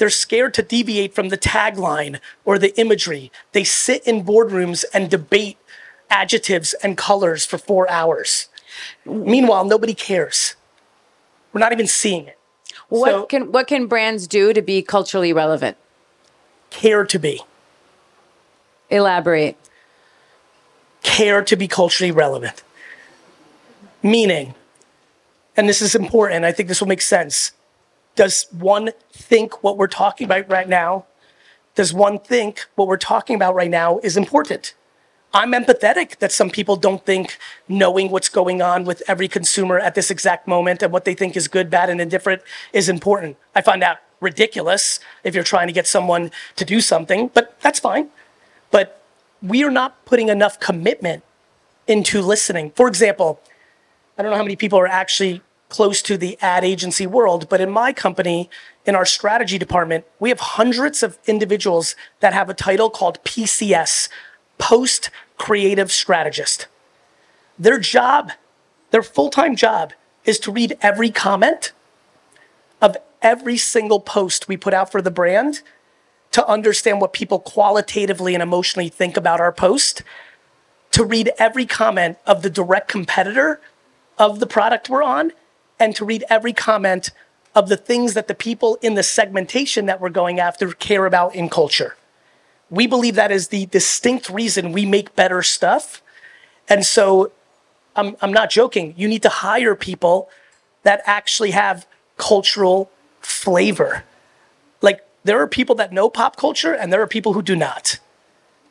They're 0.00 0.08
scared 0.08 0.54
to 0.54 0.62
deviate 0.62 1.14
from 1.14 1.28
the 1.28 1.36
tagline 1.36 2.20
or 2.46 2.58
the 2.58 2.74
imagery. 2.80 3.30
They 3.52 3.64
sit 3.64 4.02
in 4.06 4.24
boardrooms 4.24 4.82
and 4.94 5.10
debate 5.10 5.58
adjectives 6.08 6.72
and 6.82 6.96
colors 6.96 7.44
for 7.44 7.58
four 7.58 7.86
hours. 7.90 8.48
Meanwhile, 9.04 9.66
nobody 9.66 9.92
cares. 9.92 10.56
We're 11.52 11.60
not 11.60 11.72
even 11.72 11.86
seeing 11.86 12.24
it. 12.24 12.38
What 12.88 13.10
so, 13.10 13.26
can 13.26 13.52
what 13.52 13.66
can 13.66 13.88
brands 13.88 14.26
do 14.26 14.54
to 14.54 14.62
be 14.62 14.80
culturally 14.80 15.34
relevant? 15.34 15.76
care 16.70 17.04
to 17.04 17.18
be. 17.18 17.42
Elaborate. 18.88 19.58
Care 21.02 21.42
to 21.42 21.56
be 21.56 21.68
culturally 21.68 22.10
relevant. 22.10 22.62
Meaning, 24.02 24.54
and 25.58 25.68
this 25.68 25.82
is 25.82 25.94
important, 25.94 26.46
I 26.46 26.52
think 26.52 26.70
this 26.70 26.80
will 26.80 26.88
make 26.88 27.02
sense. 27.02 27.52
Does 28.16 28.46
one 28.50 28.90
think 29.12 29.62
what 29.62 29.76
we're 29.76 29.86
talking 29.86 30.24
about 30.24 30.48
right 30.50 30.68
now? 30.68 31.06
Does 31.74 31.94
one 31.94 32.18
think 32.18 32.66
what 32.74 32.88
we're 32.88 32.96
talking 32.96 33.36
about 33.36 33.54
right 33.54 33.70
now 33.70 33.98
is 34.02 34.16
important? 34.16 34.74
I'm 35.32 35.52
empathetic 35.52 36.18
that 36.18 36.32
some 36.32 36.50
people 36.50 36.74
don't 36.74 37.06
think 37.06 37.38
knowing 37.68 38.10
what's 38.10 38.28
going 38.28 38.60
on 38.60 38.84
with 38.84 39.02
every 39.06 39.28
consumer 39.28 39.78
at 39.78 39.94
this 39.94 40.10
exact 40.10 40.48
moment 40.48 40.82
and 40.82 40.92
what 40.92 41.04
they 41.04 41.14
think 41.14 41.36
is 41.36 41.46
good, 41.46 41.70
bad, 41.70 41.88
and 41.88 42.00
indifferent 42.00 42.42
is 42.72 42.88
important. 42.88 43.36
I 43.54 43.60
find 43.60 43.80
that 43.82 44.02
ridiculous 44.20 44.98
if 45.22 45.34
you're 45.34 45.44
trying 45.44 45.68
to 45.68 45.72
get 45.72 45.86
someone 45.86 46.32
to 46.56 46.64
do 46.64 46.80
something, 46.80 47.30
but 47.32 47.58
that's 47.60 47.78
fine. 47.78 48.08
But 48.72 49.02
we 49.40 49.62
are 49.64 49.70
not 49.70 50.04
putting 50.04 50.28
enough 50.28 50.58
commitment 50.58 51.22
into 51.86 52.20
listening. 52.20 52.72
For 52.72 52.88
example, 52.88 53.40
I 54.18 54.22
don't 54.22 54.32
know 54.32 54.36
how 54.36 54.42
many 54.42 54.56
people 54.56 54.78
are 54.78 54.86
actually 54.86 55.42
close 55.70 56.02
to 56.02 56.18
the 56.18 56.36
ad 56.42 56.64
agency 56.64 57.06
world, 57.06 57.48
but 57.48 57.60
in 57.60 57.70
my 57.70 57.92
company, 57.92 58.50
in 58.84 58.94
our 58.94 59.06
strategy 59.06 59.56
department, 59.56 60.04
we 60.18 60.28
have 60.28 60.40
hundreds 60.40 61.02
of 61.02 61.18
individuals 61.26 61.96
that 62.20 62.34
have 62.34 62.50
a 62.50 62.54
title 62.54 62.90
called 62.90 63.22
PCS, 63.24 64.10
Post 64.58 65.10
Creative 65.38 65.90
Strategist. 65.90 66.66
Their 67.58 67.78
job, 67.78 68.32
their 68.90 69.02
full 69.02 69.30
time 69.30 69.56
job, 69.56 69.94
is 70.24 70.38
to 70.40 70.52
read 70.52 70.76
every 70.82 71.10
comment 71.10 71.72
of 72.82 72.96
every 73.22 73.56
single 73.56 74.00
post 74.00 74.48
we 74.48 74.56
put 74.56 74.74
out 74.74 74.90
for 74.90 75.00
the 75.00 75.10
brand 75.10 75.62
to 76.32 76.46
understand 76.46 77.00
what 77.00 77.12
people 77.12 77.38
qualitatively 77.38 78.34
and 78.34 78.42
emotionally 78.42 78.88
think 78.88 79.16
about 79.16 79.40
our 79.40 79.52
post, 79.52 80.02
to 80.92 81.04
read 81.04 81.32
every 81.38 81.66
comment 81.66 82.18
of 82.26 82.42
the 82.42 82.50
direct 82.50 82.88
competitor 82.88 83.60
of 84.18 84.38
the 84.40 84.46
product 84.46 84.88
we're 84.88 85.02
on, 85.02 85.32
and 85.80 85.96
to 85.96 86.04
read 86.04 86.24
every 86.28 86.52
comment 86.52 87.10
of 87.54 87.68
the 87.68 87.76
things 87.76 88.14
that 88.14 88.28
the 88.28 88.34
people 88.34 88.78
in 88.80 88.94
the 88.94 89.02
segmentation 89.02 89.86
that 89.86 90.00
we're 90.00 90.10
going 90.10 90.38
after 90.38 90.70
care 90.72 91.06
about 91.06 91.34
in 91.34 91.48
culture. 91.48 91.96
We 92.68 92.86
believe 92.86 93.16
that 93.16 93.32
is 93.32 93.48
the 93.48 93.66
distinct 93.66 94.30
reason 94.30 94.70
we 94.70 94.86
make 94.86 95.16
better 95.16 95.42
stuff. 95.42 96.02
And 96.68 96.86
so 96.86 97.32
I'm, 97.96 98.16
I'm 98.20 98.32
not 98.32 98.50
joking. 98.50 98.94
You 98.96 99.08
need 99.08 99.22
to 99.22 99.28
hire 99.28 99.74
people 99.74 100.28
that 100.84 101.02
actually 101.04 101.50
have 101.50 101.86
cultural 102.16 102.90
flavor. 103.20 104.04
Like 104.80 105.00
there 105.24 105.40
are 105.40 105.48
people 105.48 105.74
that 105.76 105.92
know 105.92 106.08
pop 106.08 106.36
culture 106.36 106.72
and 106.72 106.92
there 106.92 107.02
are 107.02 107.08
people 107.08 107.32
who 107.32 107.42
do 107.42 107.56
not. 107.56 107.98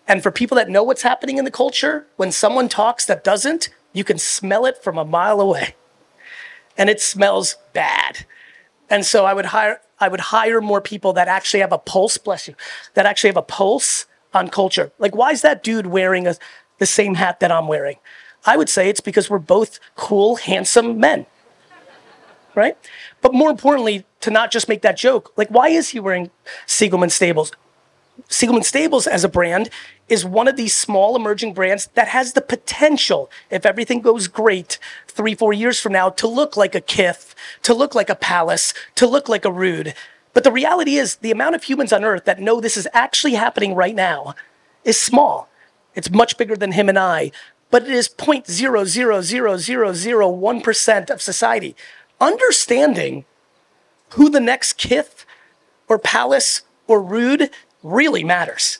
And 0.08 0.24
for 0.24 0.32
people 0.32 0.56
that 0.56 0.70
know 0.70 0.84
what's 0.84 1.04
happening 1.04 1.38
in 1.38 1.46
the 1.46 1.52
culture, 1.52 2.08
when 2.16 2.32
someone 2.32 2.70
talks 2.70 3.06
that 3.06 3.24
doesn't, 3.24 3.70
you 3.94 4.04
can 4.04 4.18
smell 4.18 4.66
it 4.66 4.82
from 4.82 4.98
a 4.98 5.06
mile 5.06 5.42
away. 5.42 5.76
And 6.80 6.90
it 6.90 7.00
smells 7.00 7.58
bad. 7.74 8.26
And 8.90 9.06
so 9.06 9.26
I 9.26 9.36
would 9.36 9.46
hire 9.46 9.82
I 10.00 10.08
would 10.08 10.20
hire 10.20 10.62
more 10.62 10.82
people 10.82 11.14
that 11.14 11.28
actually 11.28 11.60
have 11.60 11.74
a 11.74 11.78
pulse, 11.78 12.18
bless 12.18 12.48
you, 12.48 12.56
that 12.94 13.06
actually 13.06 13.30
have 13.30 13.38
a 13.38 13.44
pulse 13.44 14.08
on 14.34 14.48
culture. 14.48 14.92
Like 14.98 15.16
why 15.16 15.32
is 15.32 15.44
that 15.44 15.62
dude 15.62 15.86
wearing 15.88 16.26
a, 16.26 16.36
the 16.80 16.88
same 16.88 17.16
hat 17.16 17.40
that 17.42 17.52
I'm 17.52 17.68
wearing? 17.68 17.98
I 18.46 18.58
would 18.58 18.70
say 18.70 18.90
it's 18.90 19.02
because 19.02 19.30
we're 19.30 19.40
both 19.40 19.80
cool, 19.96 20.38
handsome 20.38 21.00
men. 21.00 21.26
Right? 22.56 22.78
But 23.22 23.34
more 23.34 23.50
importantly, 23.52 24.06
to 24.22 24.32
not 24.32 24.52
just 24.52 24.68
make 24.68 24.82
that 24.82 24.98
joke, 24.98 25.32
like, 25.38 25.50
why 25.50 25.70
is 25.70 25.90
he 25.90 26.00
wearing 26.00 26.32
Siegelman 26.66 27.12
Stables? 27.12 27.52
Siegelman 28.28 28.64
Stables 28.64 29.08
as 29.08 29.24
a 29.24 29.30
brand 29.30 29.70
is 30.08 30.26
one 30.26 30.48
of 30.48 30.56
these 30.56 30.76
small 30.76 31.16
emerging 31.16 31.54
brands 31.54 31.88
that 31.94 32.10
has 32.10 32.34
the 32.34 32.42
potential, 32.42 33.30
if 33.50 33.66
everything 33.66 34.02
goes 34.02 34.28
great, 34.28 34.78
three, 35.08 35.36
four 35.36 35.54
years 35.54 35.80
from 35.80 35.94
now, 35.94 36.10
to 36.10 36.28
look 36.28 36.58
like 36.58 36.76
a 36.76 36.82
Kith, 36.82 37.34
to 37.62 37.74
look 37.74 37.96
like 37.96 38.10
a 38.10 38.16
Palace, 38.16 38.74
to 38.96 39.08
look 39.08 39.30
like 39.30 39.46
a 39.46 39.52
Rhude. 39.52 39.94
But 40.34 40.44
the 40.44 40.52
reality 40.52 40.96
is, 40.96 41.18
the 41.18 41.32
amount 41.32 41.56
of 41.56 41.64
humans 41.64 41.94
on 41.94 42.04
earth 42.04 42.26
that 42.26 42.40
know 42.40 42.60
this 42.60 42.78
is 42.78 42.88
actually 42.94 43.36
happening 43.36 43.76
right 43.76 43.96
now 43.96 44.36
is 44.84 45.00
small. 45.00 45.48
It's 45.96 46.12
much 46.12 46.38
bigger 46.38 46.56
than 46.56 46.74
him 46.74 46.90
and 46.90 46.98
I, 46.98 47.32
but 47.72 47.84
it 47.84 47.90
is 47.90 48.10
0.0000001% 48.10 51.10
of 51.10 51.22
society. 51.22 51.76
Understanding 52.20 53.26
who 54.12 54.30
the 54.30 54.40
next 54.40 54.74
Kith 54.74 55.26
or 55.88 56.00
Palace 56.00 56.62
or 56.88 57.02
Rhude 57.02 57.50
really 57.84 58.24
matters 58.24 58.80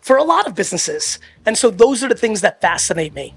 for 0.00 0.16
a 0.16 0.24
lot 0.24 0.46
of 0.46 0.54
businesses. 0.54 1.18
And 1.44 1.56
so 1.58 1.70
those 1.70 2.04
are 2.04 2.08
the 2.08 2.14
things 2.14 2.40
that 2.42 2.60
fascinate 2.60 3.14
me. 3.14 3.34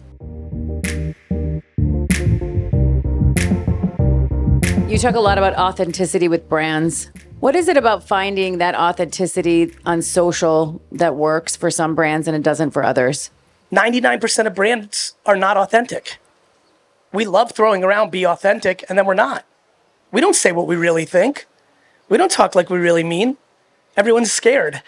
You 4.89 4.98
talk 4.98 5.15
a 5.15 5.20
lot 5.20 5.38
about 5.38 5.56
authenticity 5.56 6.27
with 6.27 6.50
brands. 6.50 7.12
What 7.39 7.56
is 7.56 7.68
it 7.68 7.77
about 7.77 8.08
finding 8.08 8.58
that 8.58 8.75
authenticity 8.75 9.74
on 9.86 10.01
social 10.01 10.82
that 10.91 11.15
works 11.15 11.56
for 11.56 11.72
some 11.72 11.96
brands 11.96 12.27
and 12.27 12.36
it 12.36 12.44
doesn't 12.44 12.72
for 12.72 12.84
others? 12.84 13.32
99% 13.72 14.48
of 14.48 14.56
brands 14.56 15.15
are 15.25 15.36
not 15.36 15.58
authentic. 15.58 16.18
We 17.13 17.25
love 17.25 17.51
throwing 17.51 17.84
around 17.84 18.12
be 18.12 18.25
authentic 18.25 18.84
and 18.89 18.98
then 18.98 19.06
we're 19.06 19.13
not. 19.13 19.46
We 20.12 20.22
don't 20.22 20.36
say 20.36 20.51
what 20.51 20.68
we 20.68 20.75
really 20.75 21.06
think. 21.06 21.46
We 22.10 22.18
don't 22.18 22.32
talk 22.32 22.56
like 22.56 22.70
we 22.70 22.79
really 22.79 23.03
mean. 23.03 23.38
Everyone's 24.00 24.32
scared. 24.32 24.82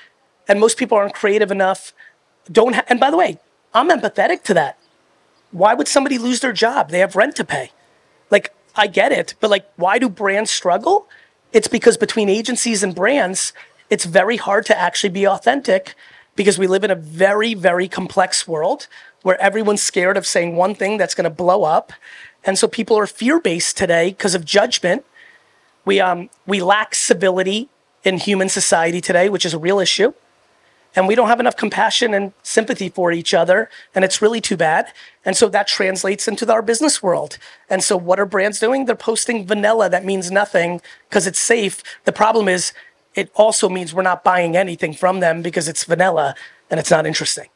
And 0.48 0.58
most 0.58 0.78
people 0.78 0.98
aren't 0.98 1.14
creative 1.14 1.52
enough. 1.52 1.92
Don't 2.50 2.76
ha- 2.76 2.86
and 2.88 2.98
by 2.98 3.12
the 3.12 3.18
way, 3.18 3.40
I'm 3.74 3.90
empathetic 3.90 4.44
to 4.44 4.54
that. 4.54 4.80
Why 5.52 5.74
would 5.74 5.90
somebody 5.90 6.18
lose 6.18 6.40
their 6.40 6.54
job? 6.54 6.90
They 6.90 7.00
have 7.00 7.18
rent 7.18 7.36
to 7.36 7.44
pay. 7.44 7.72
Like 8.30 8.54
I 8.74 8.88
get 8.88 9.12
it, 9.12 9.36
but 9.42 9.50
like 9.50 9.70
why 9.76 10.00
do 10.00 10.08
brands 10.08 10.50
struggle? 10.50 11.10
It's 11.52 11.68
because 11.68 11.98
between 11.98 12.30
agencies 12.30 12.84
and 12.84 12.96
brands, 12.96 13.52
it's 13.90 14.06
very 14.06 14.38
hard 14.38 14.66
to 14.68 14.80
actually 14.80 15.10
be 15.10 15.28
authentic 15.28 15.94
because 16.38 16.58
we 16.58 16.66
live 16.66 16.86
in 16.86 16.92
a 16.92 16.96
very, 16.96 17.54
very 17.54 17.90
complex 17.90 18.48
world 18.48 18.88
where 19.24 19.40
everyone's 19.42 19.84
scared 19.84 20.16
of 20.16 20.26
saying 20.26 20.56
one 20.56 20.74
thing 20.74 20.98
that's 20.98 21.16
going 21.16 21.26
to 21.26 21.30
blow 21.44 21.66
up. 21.66 21.92
And 22.46 22.58
so 22.58 22.66
people 22.66 22.98
are 22.98 23.08
fear 23.08 23.42
based 23.42 23.76
today 23.76 24.12
because 24.12 24.36
of 24.36 24.46
judgment. 24.46 25.04
We, 25.84 26.00
um, 26.00 26.30
we 26.48 26.62
lack 26.62 26.96
civility 26.96 27.68
in 28.04 28.18
human 28.18 28.50
society 28.50 29.02
today, 29.02 29.30
which 29.30 29.46
is 29.46 29.54
a 29.54 29.60
real 29.60 29.80
issue. 29.80 30.14
And 30.96 31.08
we 31.08 31.16
don't 31.16 31.30
have 31.30 31.40
enough 31.40 31.56
compassion 31.56 32.14
and 32.14 32.34
sympathy 32.44 32.90
for 32.90 33.12
each 33.12 33.34
other. 33.34 33.70
And 33.96 34.04
it's 34.04 34.22
really 34.22 34.42
too 34.42 34.58
bad. 34.58 34.92
And 35.24 35.38
so 35.38 35.48
that 35.50 35.68
translates 35.68 36.28
into 36.28 36.52
our 36.52 36.62
business 36.62 37.02
world. 37.02 37.38
And 37.70 37.82
so 37.82 37.96
what 37.96 38.20
are 38.20 38.26
brands 38.26 38.60
doing? 38.60 38.86
They're 38.86 38.96
posting 38.96 39.46
vanilla 39.46 39.90
that 39.90 40.04
means 40.04 40.32
nothing 40.32 40.82
because 41.10 41.28
it's 41.28 41.40
safe. 41.40 41.82
The 42.04 42.12
problem 42.12 42.50
is 42.50 42.74
it 43.16 43.32
also 43.36 43.70
means 43.70 43.94
we're 43.94 44.02
not 44.02 44.24
buying 44.24 44.58
anything 44.58 44.94
from 44.94 45.22
them 45.22 45.42
because 45.42 45.68
it's 45.68 45.86
vanilla 45.86 46.36
and 46.70 46.80
it's 46.80 46.92
not 46.92 47.06
interesting. 47.06 47.48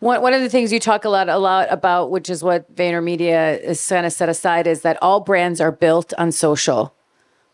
One, 0.00 0.22
one 0.22 0.34
of 0.34 0.40
the 0.40 0.48
things 0.48 0.72
you 0.72 0.80
talk 0.80 1.04
a 1.04 1.08
lot, 1.08 1.28
a 1.28 1.38
lot 1.38 1.68
about, 1.70 2.10
which 2.10 2.28
is 2.28 2.42
what 2.42 2.74
VaynerMedia 2.74 3.60
is 3.60 3.86
kind 3.88 4.06
of 4.06 4.12
set 4.12 4.28
aside, 4.28 4.66
is 4.66 4.82
that 4.82 4.98
all 5.02 5.20
brands 5.20 5.60
are 5.60 5.72
built 5.72 6.12
on 6.18 6.32
social. 6.32 6.94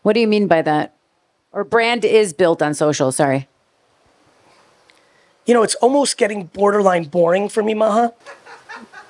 What 0.01 0.13
do 0.13 0.19
you 0.19 0.27
mean 0.27 0.47
by 0.47 0.61
that? 0.63 0.95
Or 1.51 1.63
brand 1.63 2.05
is 2.05 2.33
built 2.33 2.61
on 2.61 2.73
social, 2.73 3.11
sorry. 3.11 3.47
You 5.45 5.53
know, 5.53 5.63
it's 5.63 5.75
almost 5.75 6.17
getting 6.17 6.45
borderline 6.45 7.05
boring 7.05 7.49
for 7.49 7.61
me, 7.61 7.73
Maha. 7.73 8.13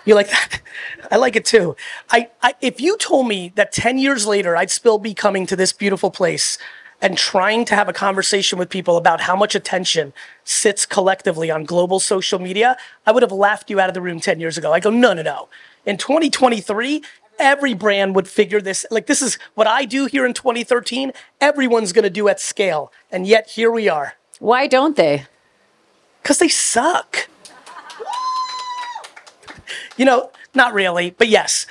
You 0.06 0.16
like? 0.16 0.32
I 1.12 1.18
like 1.18 1.36
it 1.36 1.46
too. 1.46 1.76
I, 2.10 2.30
I, 2.42 2.54
if 2.62 2.80
you 2.82 2.98
told 2.98 3.28
me 3.28 3.52
that 3.56 3.72
10 3.72 3.98
years 3.98 4.26
later 4.26 4.56
I'd 4.56 4.72
still 4.72 4.98
be 4.98 5.14
coming 5.14 5.46
to 5.48 5.56
this 5.56 5.74
beautiful 5.74 6.10
place 6.10 6.58
and 7.02 7.18
trying 7.18 7.66
to 7.66 7.76
have 7.76 7.90
a 7.90 7.94
conversation 7.94 8.60
with 8.60 8.70
people 8.70 8.96
about 8.96 9.22
how 9.22 9.36
much 9.36 9.56
attention 9.56 10.14
sits 10.44 10.86
collectively 10.86 11.50
on 11.50 11.66
global 11.66 12.00
social 12.00 12.40
media, 12.40 12.78
I 13.06 13.12
would 13.12 13.24
have 13.24 13.32
laughed 13.32 13.70
you 13.70 13.80
out 13.80 13.90
of 13.90 13.96
the 13.96 14.02
room 14.02 14.20
10 14.20 14.40
years 14.40 14.58
ago. 14.58 14.72
I 14.72 14.80
go, 14.80 14.92
no, 14.92 15.14
no, 15.14 15.24
no. 15.24 15.50
In 15.86 15.98
2023, 15.98 17.02
every 17.42 17.74
brand 17.74 18.16
would 18.16 18.28
figure 18.28 18.62
this. 18.62 18.86
Like, 18.92 19.08
this 19.08 19.22
is 19.22 19.38
what 19.56 19.68
I 19.68 19.86
do 19.86 20.06
here 20.06 20.26
in 20.26 20.34
2013. 20.34 21.12
Everyone's 21.40 21.92
going 21.92 22.04
to 22.04 22.10
do 22.10 22.28
at 22.30 22.40
scale. 22.40 22.92
And 23.12 23.28
yet, 23.28 23.50
here 23.50 23.72
we 23.72 23.90
are. 23.90 24.14
Why 24.40 24.68
don't 24.68 24.96
they? 24.96 25.26
Because 26.22 26.38
they 26.38 26.48
suck. 26.48 27.28
you 29.98 30.06
know, 30.06 30.32
not 30.54 30.74
really, 30.74 31.12
but 31.12 31.28
yes. 31.28 31.66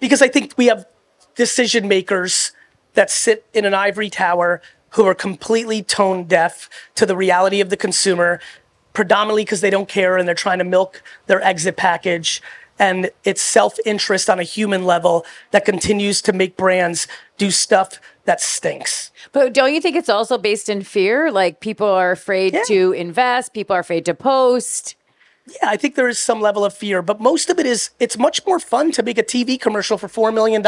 Because 0.00 0.22
I 0.22 0.28
think 0.28 0.54
we 0.56 0.66
have 0.66 0.86
decision 1.34 1.88
makers 1.88 2.52
that 2.94 3.10
sit 3.10 3.44
in 3.52 3.64
an 3.64 3.74
ivory 3.74 4.10
tower 4.10 4.60
who 4.90 5.04
are 5.04 5.14
completely 5.14 5.82
tone 5.82 6.24
deaf 6.24 6.70
to 6.94 7.06
the 7.06 7.16
reality 7.16 7.60
of 7.60 7.68
the 7.68 7.76
consumer, 7.76 8.40
predominantly 8.94 9.44
because 9.44 9.60
they 9.60 9.70
don't 9.70 9.88
care 9.88 10.16
and 10.16 10.26
they're 10.26 10.34
trying 10.34 10.58
to 10.58 10.64
milk 10.64 11.02
their 11.26 11.42
exit 11.42 11.76
package. 11.76 12.42
And 12.78 13.10
it's 13.24 13.40
self 13.40 13.76
interest 13.86 14.28
on 14.28 14.38
a 14.38 14.42
human 14.42 14.84
level 14.84 15.24
that 15.50 15.64
continues 15.64 16.20
to 16.22 16.32
make 16.32 16.56
brands 16.56 17.08
do 17.38 17.50
stuff 17.50 18.00
that 18.24 18.40
stinks. 18.40 19.10
But 19.32 19.54
don't 19.54 19.72
you 19.72 19.80
think 19.80 19.96
it's 19.96 20.08
also 20.08 20.36
based 20.36 20.68
in 20.68 20.82
fear? 20.82 21.30
Like 21.30 21.60
people 21.60 21.86
are 21.86 22.12
afraid 22.12 22.54
yeah. 22.54 22.62
to 22.66 22.92
invest, 22.92 23.54
people 23.54 23.74
are 23.76 23.80
afraid 23.80 24.04
to 24.06 24.14
post. 24.14 24.94
Yeah, 25.46 25.70
I 25.70 25.76
think 25.76 25.94
there 25.94 26.08
is 26.08 26.18
some 26.18 26.40
level 26.40 26.64
of 26.64 26.74
fear, 26.74 27.02
but 27.02 27.20
most 27.20 27.50
of 27.50 27.58
it 27.58 27.66
is 27.66 27.90
it's 28.00 28.18
much 28.18 28.44
more 28.46 28.58
fun 28.58 28.90
to 28.92 29.02
make 29.02 29.16
a 29.16 29.22
TV 29.22 29.60
commercial 29.60 29.96
for 29.96 30.08
$4 30.08 30.34
million 30.34 30.60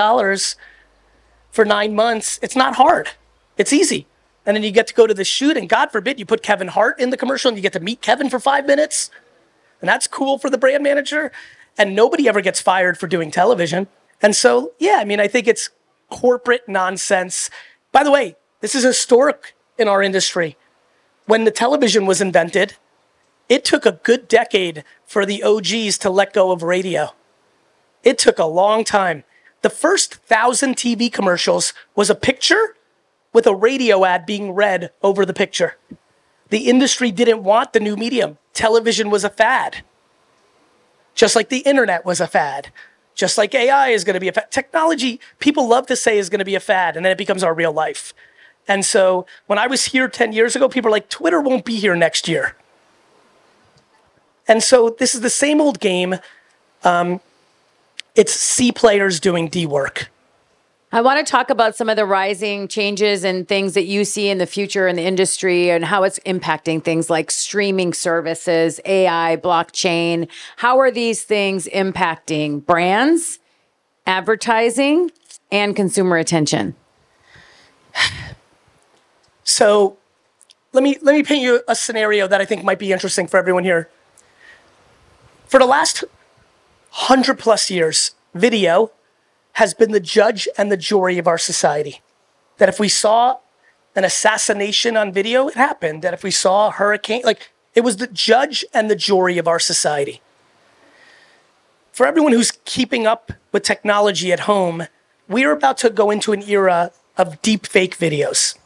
for 1.50 1.64
nine 1.64 1.94
months, 1.94 2.38
it's 2.42 2.56
not 2.56 2.76
hard. 2.76 3.10
It's 3.56 3.72
easy. 3.72 4.06
And 4.46 4.56
then 4.56 4.62
you 4.62 4.70
get 4.70 4.86
to 4.88 4.94
go 4.94 5.06
to 5.06 5.14
the 5.14 5.24
shoot, 5.24 5.56
and 5.56 5.68
God 5.68 5.90
forbid 5.90 6.18
you 6.18 6.26
put 6.26 6.42
Kevin 6.42 6.68
Hart 6.68 6.98
in 7.00 7.10
the 7.10 7.16
commercial 7.16 7.48
and 7.48 7.58
you 7.58 7.62
get 7.62 7.72
to 7.74 7.80
meet 7.80 8.00
Kevin 8.00 8.30
for 8.30 8.38
five 8.38 8.66
minutes. 8.66 9.10
And 9.80 9.88
that's 9.88 10.06
cool 10.06 10.38
for 10.38 10.50
the 10.50 10.58
brand 10.58 10.82
manager. 10.82 11.32
And 11.78 11.94
nobody 11.94 12.28
ever 12.28 12.40
gets 12.40 12.60
fired 12.60 12.98
for 12.98 13.06
doing 13.06 13.30
television. 13.30 13.86
And 14.20 14.34
so, 14.34 14.72
yeah, 14.78 14.98
I 14.98 15.04
mean, 15.04 15.20
I 15.20 15.28
think 15.28 15.46
it's 15.46 15.70
corporate 16.10 16.68
nonsense. 16.68 17.50
By 17.92 18.02
the 18.02 18.10
way, 18.10 18.36
this 18.60 18.74
is 18.74 18.84
historic 18.84 19.54
in 19.78 19.88
our 19.88 20.02
industry. 20.02 20.56
When 21.26 21.44
the 21.44 21.50
television 21.50 22.04
was 22.04 22.20
invented, 22.20 22.74
it 23.48 23.64
took 23.64 23.86
a 23.86 23.92
good 23.92 24.28
decade 24.28 24.84
for 25.06 25.24
the 25.24 25.42
OGs 25.42 25.98
to 25.98 26.10
let 26.10 26.32
go 26.32 26.50
of 26.50 26.62
radio. 26.62 27.14
It 28.02 28.18
took 28.18 28.38
a 28.38 28.44
long 28.44 28.84
time. 28.84 29.24
The 29.62 29.70
first 29.70 30.16
thousand 30.16 30.76
TV 30.76 31.12
commercials 31.12 31.72
was 31.94 32.10
a 32.10 32.14
picture 32.14 32.76
with 33.32 33.46
a 33.46 33.54
radio 33.54 34.04
ad 34.04 34.26
being 34.26 34.52
read 34.52 34.90
over 35.02 35.24
the 35.24 35.34
picture. 35.34 35.76
The 36.48 36.68
industry 36.68 37.10
didn't 37.10 37.42
want 37.42 37.72
the 37.72 37.80
new 37.80 37.96
medium. 37.96 38.38
Television 38.52 39.10
was 39.10 39.24
a 39.24 39.30
fad. 39.30 39.84
Just 41.18 41.35
like 41.35 41.48
the 41.48 41.59
internet 41.59 42.04
was 42.04 42.20
a 42.20 42.28
fad. 42.28 42.70
Just 43.16 43.37
like 43.38 43.52
AI 43.52 43.88
is 43.88 44.04
going 44.04 44.14
to 44.14 44.20
be 44.20 44.28
a 44.28 44.33
fad. 44.33 44.52
Technology, 44.52 45.18
people 45.40 45.66
love 45.66 45.88
to 45.88 45.96
say 45.96 46.16
is 46.16 46.31
going 46.31 46.38
to 46.38 46.44
be 46.44 46.54
a 46.54 46.61
fad, 46.61 46.96
and 46.96 47.04
then 47.04 47.11
it 47.11 47.18
becomes 47.18 47.42
our 47.42 47.52
real 47.52 47.72
life. 47.72 48.14
And 48.68 48.85
so 48.85 49.26
when 49.48 49.59
I 49.59 49.66
was 49.66 49.87
here 49.87 50.07
10 50.07 50.33
years 50.33 50.54
ago, 50.54 50.68
people 50.68 50.90
were 50.90 50.92
like, 50.92 51.09
Twitter 51.09 51.40
won't 51.40 51.64
be 51.64 51.74
here 51.74 51.96
next 51.96 52.28
year. 52.28 52.54
And 54.46 54.62
so 54.62 54.90
this 54.90 55.16
is 55.16 55.20
the 55.20 55.28
same 55.28 55.61
old 55.61 55.81
game. 55.81 56.20
Um, 56.85 57.20
it's 58.14 58.33
C 58.33 58.70
players 58.70 59.18
doing 59.18 59.48
D 59.48 59.66
work. 59.66 60.11
I 60.90 61.03
want 61.03 61.24
to 61.24 61.31
talk 61.31 61.51
about 61.51 61.77
some 61.77 61.90
of 61.90 61.96
the 61.96 62.07
rising 62.07 62.66
changes 62.66 63.22
and 63.22 63.46
things 63.46 63.74
that 63.74 63.85
you 63.85 64.07
see 64.07 64.31
in 64.31 64.38
the 64.38 64.46
future 64.46 64.88
in 64.88 64.96
the 64.96 65.03
industry 65.03 65.70
and 65.70 65.85
how 65.85 66.03
it's 66.03 66.18
impacting 66.20 66.83
things 66.83 67.11
like 67.11 67.31
streaming 67.31 67.92
services, 67.92 68.81
AI, 68.87 69.37
blockchain. 69.37 70.29
How 70.57 70.79
are 70.79 70.90
these 70.90 71.22
things 71.24 71.66
impacting 71.66 72.64
brands, 72.64 73.38
advertising, 74.07 75.11
and 75.53 75.77
consumer 75.77 76.16
attention? 76.16 76.74
So, 79.44 79.98
let 80.72 80.83
me 80.83 80.96
let 81.03 81.14
me 81.14 81.22
paint 81.22 81.42
you 81.42 81.62
a 81.68 81.74
scenario 81.74 82.29
that 82.29 82.40
I 82.40 82.44
think 82.44 82.64
might 82.64 82.79
be 82.79 82.92
interesting 82.92 83.27
for 83.27 83.38
everyone 83.38 83.64
here. 83.64 83.90
For 85.46 85.59
the 85.59 85.66
last 85.66 86.03
100 86.90 87.38
plus 87.38 87.70
years, 87.70 88.12
video 88.35 88.90
has 89.58 89.74
been 89.74 89.90
the 89.90 89.98
judge 89.98 90.46
and 90.56 90.70
the 90.70 90.76
jury 90.76 91.18
of 91.18 91.26
our 91.26 91.36
society. 91.36 92.00
That 92.58 92.68
if 92.68 92.78
we 92.78 92.88
saw 92.88 93.38
an 93.96 94.04
assassination 94.04 94.96
on 94.96 95.12
video, 95.12 95.48
it 95.48 95.54
happened. 95.54 96.02
That 96.02 96.14
if 96.14 96.22
we 96.22 96.30
saw 96.30 96.68
a 96.68 96.70
hurricane, 96.70 97.22
like 97.24 97.50
it 97.74 97.80
was 97.80 97.96
the 97.96 98.06
judge 98.06 98.64
and 98.72 98.88
the 98.88 98.94
jury 98.94 99.36
of 99.36 99.48
our 99.48 99.58
society. 99.58 100.22
For 101.90 102.06
everyone 102.06 102.32
who's 102.32 102.52
keeping 102.66 103.04
up 103.04 103.32
with 103.50 103.64
technology 103.64 104.32
at 104.32 104.40
home, 104.40 104.86
we 105.28 105.44
are 105.44 105.50
about 105.50 105.76
to 105.78 105.90
go 105.90 106.12
into 106.12 106.32
an 106.32 106.42
era 106.48 106.92
of 107.16 107.42
deep 107.42 107.66
fake 107.66 107.98
videos. 107.98 108.56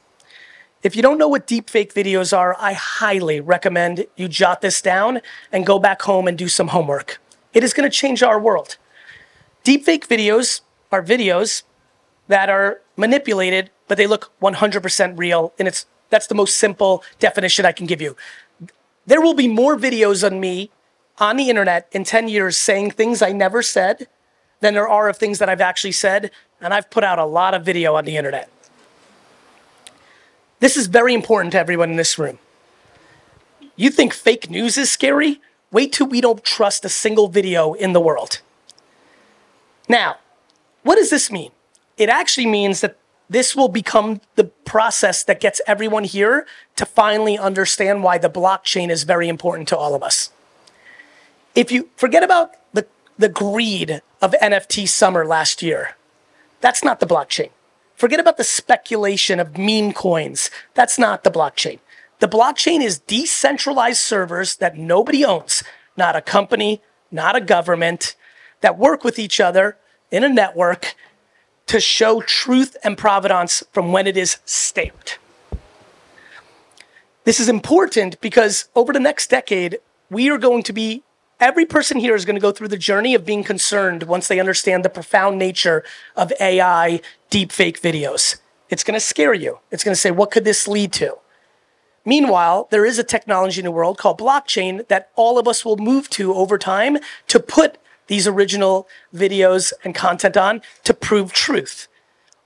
If 0.82 0.94
you 0.94 1.00
don't 1.00 1.16
know 1.16 1.28
what 1.28 1.46
deepfake 1.46 1.94
videos 1.94 2.36
are, 2.36 2.54
I 2.58 2.74
highly 2.74 3.40
recommend 3.40 4.06
you 4.16 4.28
jot 4.28 4.60
this 4.60 4.82
down 4.82 5.22
and 5.50 5.64
go 5.64 5.78
back 5.78 6.02
home 6.02 6.28
and 6.28 6.36
do 6.36 6.48
some 6.48 6.68
homework. 6.68 7.18
It 7.54 7.64
is 7.64 7.72
going 7.72 7.90
to 7.90 7.96
change 7.96 8.22
our 8.22 8.38
world. 8.38 8.76
Deepfake 9.64 10.06
videos 10.08 10.60
are 10.92 11.02
videos 11.02 11.62
that 12.28 12.48
are 12.48 12.80
manipulated, 12.96 13.70
but 13.88 13.98
they 13.98 14.06
look 14.06 14.30
100% 14.40 15.18
real. 15.18 15.52
And 15.58 15.66
it's 15.66 15.86
that's 16.10 16.26
the 16.26 16.34
most 16.34 16.58
simple 16.58 17.02
definition 17.18 17.64
I 17.64 17.72
can 17.72 17.86
give 17.86 18.02
you. 18.02 18.16
There 19.06 19.20
will 19.20 19.34
be 19.34 19.48
more 19.48 19.76
videos 19.76 20.24
on 20.24 20.38
me 20.38 20.70
on 21.18 21.36
the 21.36 21.48
internet 21.48 21.88
in 21.90 22.04
10 22.04 22.28
years 22.28 22.58
saying 22.58 22.90
things 22.90 23.22
I 23.22 23.32
never 23.32 23.62
said 23.62 24.08
than 24.60 24.74
there 24.74 24.88
are 24.88 25.08
of 25.08 25.16
things 25.16 25.38
that 25.38 25.48
I've 25.48 25.62
actually 25.62 25.92
said. 25.92 26.30
And 26.60 26.74
I've 26.74 26.90
put 26.90 27.02
out 27.02 27.18
a 27.18 27.24
lot 27.24 27.54
of 27.54 27.64
video 27.64 27.94
on 27.96 28.04
the 28.04 28.16
internet. 28.16 28.50
This 30.60 30.76
is 30.76 30.86
very 30.86 31.14
important 31.14 31.52
to 31.52 31.58
everyone 31.58 31.90
in 31.90 31.96
this 31.96 32.18
room. 32.18 32.38
You 33.74 33.90
think 33.90 34.12
fake 34.12 34.50
news 34.50 34.76
is 34.76 34.90
scary? 34.90 35.40
Wait 35.72 35.92
till 35.92 36.06
we 36.06 36.20
don't 36.20 36.44
trust 36.44 36.84
a 36.84 36.88
single 36.88 37.28
video 37.28 37.72
in 37.72 37.94
the 37.94 38.00
world. 38.00 38.42
Now, 39.88 40.18
what 40.82 40.96
does 40.96 41.10
this 41.10 41.30
mean? 41.30 41.50
It 41.96 42.08
actually 42.08 42.46
means 42.46 42.80
that 42.80 42.96
this 43.28 43.56
will 43.56 43.68
become 43.68 44.20
the 44.34 44.44
process 44.44 45.24
that 45.24 45.40
gets 45.40 45.60
everyone 45.66 46.04
here 46.04 46.46
to 46.76 46.84
finally 46.84 47.38
understand 47.38 48.02
why 48.02 48.18
the 48.18 48.28
blockchain 48.28 48.90
is 48.90 49.04
very 49.04 49.28
important 49.28 49.68
to 49.68 49.76
all 49.76 49.94
of 49.94 50.02
us. 50.02 50.30
If 51.54 51.72
you 51.72 51.88
forget 51.96 52.22
about 52.22 52.52
the, 52.72 52.86
the 53.16 53.28
greed 53.28 54.02
of 54.20 54.32
NFT 54.42 54.88
summer 54.88 55.24
last 55.24 55.62
year, 55.62 55.96
that's 56.60 56.84
not 56.84 57.00
the 57.00 57.06
blockchain. 57.06 57.50
Forget 57.94 58.20
about 58.20 58.36
the 58.36 58.44
speculation 58.44 59.38
of 59.38 59.56
meme 59.56 59.92
coins. 59.92 60.50
That's 60.74 60.98
not 60.98 61.24
the 61.24 61.30
blockchain. 61.30 61.78
The 62.20 62.28
blockchain 62.28 62.82
is 62.82 62.98
decentralized 62.98 64.00
servers 64.00 64.56
that 64.56 64.76
nobody 64.76 65.24
owns, 65.24 65.62
not 65.96 66.16
a 66.16 66.20
company, 66.20 66.82
not 67.10 67.36
a 67.36 67.40
government, 67.40 68.14
that 68.60 68.78
work 68.78 69.04
with 69.04 69.18
each 69.18 69.40
other 69.40 69.76
in 70.12 70.22
a 70.22 70.28
network 70.28 70.94
to 71.66 71.80
show 71.80 72.20
truth 72.20 72.76
and 72.84 72.96
providence 72.96 73.64
from 73.72 73.90
when 73.90 74.06
it 74.06 74.16
is 74.16 74.36
stamped. 74.44 75.18
This 77.24 77.40
is 77.40 77.48
important 77.48 78.20
because 78.20 78.68
over 78.76 78.92
the 78.92 79.00
next 79.00 79.30
decade, 79.30 79.78
we 80.10 80.30
are 80.30 80.38
going 80.38 80.62
to 80.64 80.72
be 80.72 81.02
Every 81.42 81.66
person 81.66 81.98
here 81.98 82.14
is 82.14 82.24
going 82.24 82.36
to 82.36 82.40
go 82.40 82.52
through 82.52 82.68
the 82.68 82.76
journey 82.76 83.16
of 83.16 83.26
being 83.26 83.42
concerned 83.42 84.04
once 84.04 84.28
they 84.28 84.38
understand 84.38 84.84
the 84.84 84.88
profound 84.88 85.40
nature 85.40 85.82
of 86.14 86.32
AI 86.38 87.00
deepfake 87.32 87.80
videos. 87.80 88.36
It's 88.70 88.84
going 88.84 88.94
to 88.94 89.00
scare 89.00 89.34
you. 89.34 89.58
It's 89.72 89.82
going 89.82 89.92
to 89.92 90.00
say, 90.00 90.12
what 90.12 90.30
could 90.30 90.44
this 90.44 90.68
lead 90.68 90.92
to? 90.92 91.16
Meanwhile, 92.04 92.68
there 92.70 92.86
is 92.86 92.96
a 93.00 93.02
technology 93.02 93.60
in 93.60 93.64
the 93.64 93.72
world 93.72 93.98
called 93.98 94.20
blockchain 94.20 94.86
that 94.86 95.10
all 95.16 95.36
of 95.36 95.48
us 95.48 95.64
will 95.64 95.76
move 95.76 96.08
to 96.10 96.32
over 96.32 96.58
time 96.58 96.98
to 97.26 97.40
put 97.40 97.76
these 98.06 98.26
original 98.26 98.88
videos 99.14 99.72
and 99.84 99.94
content 99.94 100.36
on 100.36 100.62
to 100.84 100.94
prove 100.94 101.32
truth. 101.32 101.88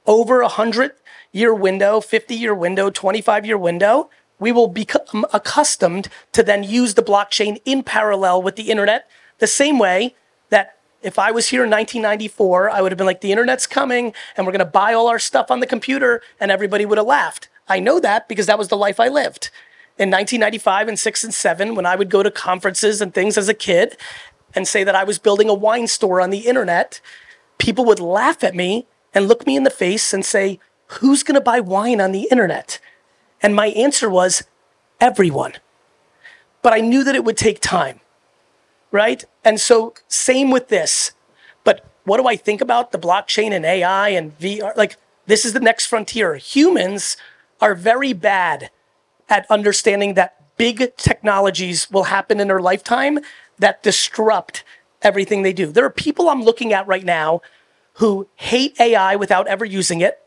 Over 0.07 0.41
a 0.41 0.49
hundred 0.49 0.93
year 1.33 1.55
window, 1.55 2.01
50 2.01 2.35
year 2.35 2.55
window, 2.55 2.91
25 2.91 3.45
year 3.47 3.59
window, 3.59 4.11
we 4.39 4.53
will 4.53 4.69
become 4.69 5.25
accustomed 5.33 6.09
to 6.33 6.43
then 6.43 6.63
use 6.63 6.95
the 6.95 7.03
blockchain 7.03 7.61
in 7.65 7.83
parallel 7.83 8.43
with 8.43 8.57
the 8.57 8.71
internet, 8.71 9.09
the 9.39 9.47
same 9.47 9.79
way 9.79 10.15
that 10.51 10.77
if 11.03 11.19
I 11.19 11.31
was 11.31 11.49
here 11.49 11.65
in 11.65 11.71
1994, 11.71 12.71
I 12.71 12.81
would 12.81 12.93
have 12.93 12.99
been 12.99 13.07
like, 13.07 13.21
the 13.21 13.33
internet's 13.33 13.67
coming 13.67 14.13
and 14.37 14.47
we're 14.47 14.53
going 14.53 14.59
to 14.61 14.65
buy 14.65 14.93
all 14.93 15.09
our 15.09 15.19
stuff 15.19 15.51
on 15.51 15.61
the 15.61 15.67
computer, 15.67 16.23
and 16.41 16.51
everybody 16.51 16.85
would 16.85 16.99
have 16.99 17.07
laughed. 17.07 17.49
I 17.69 17.81
know 17.81 18.01
that 18.01 18.29
because 18.29 18.47
that 18.47 18.59
was 18.59 18.69
the 18.69 18.77
life 18.77 19.01
I 19.01 19.09
lived. 19.09 19.51
In 19.99 20.11
1995 20.11 20.89
and 20.89 20.99
6 20.99 21.25
and 21.25 21.35
7, 21.35 21.75
when 21.75 21.87
I 21.87 21.97
would 21.97 22.11
go 22.11 22.23
to 22.23 22.31
conferences 22.31 23.01
and 23.01 23.15
things 23.15 23.39
as 23.39 23.49
a 23.49 23.55
kid 23.55 23.97
and 24.57 24.67
say 24.67 24.83
that 24.83 24.95
I 24.97 25.05
was 25.05 25.19
building 25.19 25.51
a 25.51 25.55
wine 25.55 25.87
store 25.87 26.21
on 26.21 26.31
the 26.31 26.47
internet, 26.47 27.01
people 27.59 27.85
would 27.85 28.01
laugh 28.01 28.43
at 28.43 28.55
me 28.55 28.87
and 29.15 29.29
look 29.29 29.47
me 29.47 29.55
in 29.57 29.63
the 29.63 29.71
face 29.71 30.13
and 30.13 30.25
say, 30.25 30.59
Who's 31.01 31.23
going 31.23 31.35
to 31.35 31.41
buy 31.41 31.61
wine 31.61 32.01
on 32.01 32.13
the 32.13 32.29
internet? 32.31 32.81
And 33.43 33.55
my 33.55 33.69
answer 33.69 34.09
was 34.09 34.45
everyone. 35.01 35.55
But 36.63 36.73
I 36.73 36.81
knew 36.81 37.05
that 37.05 37.15
it 37.15 37.25
would 37.25 37.37
take 37.37 37.61
time, 37.61 38.01
right? 38.91 39.25
And 39.45 39.61
so, 39.61 39.95
same 40.09 40.51
with 40.51 40.69
this. 40.69 41.13
But 41.65 41.85
what 42.05 42.19
do 42.19 42.27
I 42.27 42.37
think 42.37 42.61
about 42.61 42.93
the 42.93 42.99
blockchain 42.99 43.51
and 43.51 43.65
AI 43.65 44.11
and 44.11 44.39
VR? 44.39 44.77
Like, 44.77 44.97
this 45.27 45.45
is 45.45 45.53
the 45.53 45.61
next 45.61 45.87
frontier. 45.87 46.37
Humans 46.37 47.17
are 47.61 47.75
very 47.75 48.13
bad 48.13 48.71
at 49.29 49.51
understanding 49.51 50.15
that 50.15 50.57
big 50.57 50.97
technologies 50.97 51.91
will 51.91 52.05
happen 52.05 52.41
in 52.41 52.49
their 52.49 52.61
lifetime 52.61 53.19
that 53.59 53.83
disrupt 53.83 54.65
everything 55.03 55.43
they 55.43 55.53
do. 55.53 55.67
There 55.67 55.85
are 55.85 55.91
people 55.91 56.29
I'm 56.29 56.43
looking 56.43 56.73
at 56.73 56.87
right 56.87 57.05
now 57.05 57.41
who 57.95 58.29
hate 58.37 58.79
AI 58.81 59.17
without 59.17 59.47
ever 59.47 59.65
using 59.65 60.01
it 60.01 60.21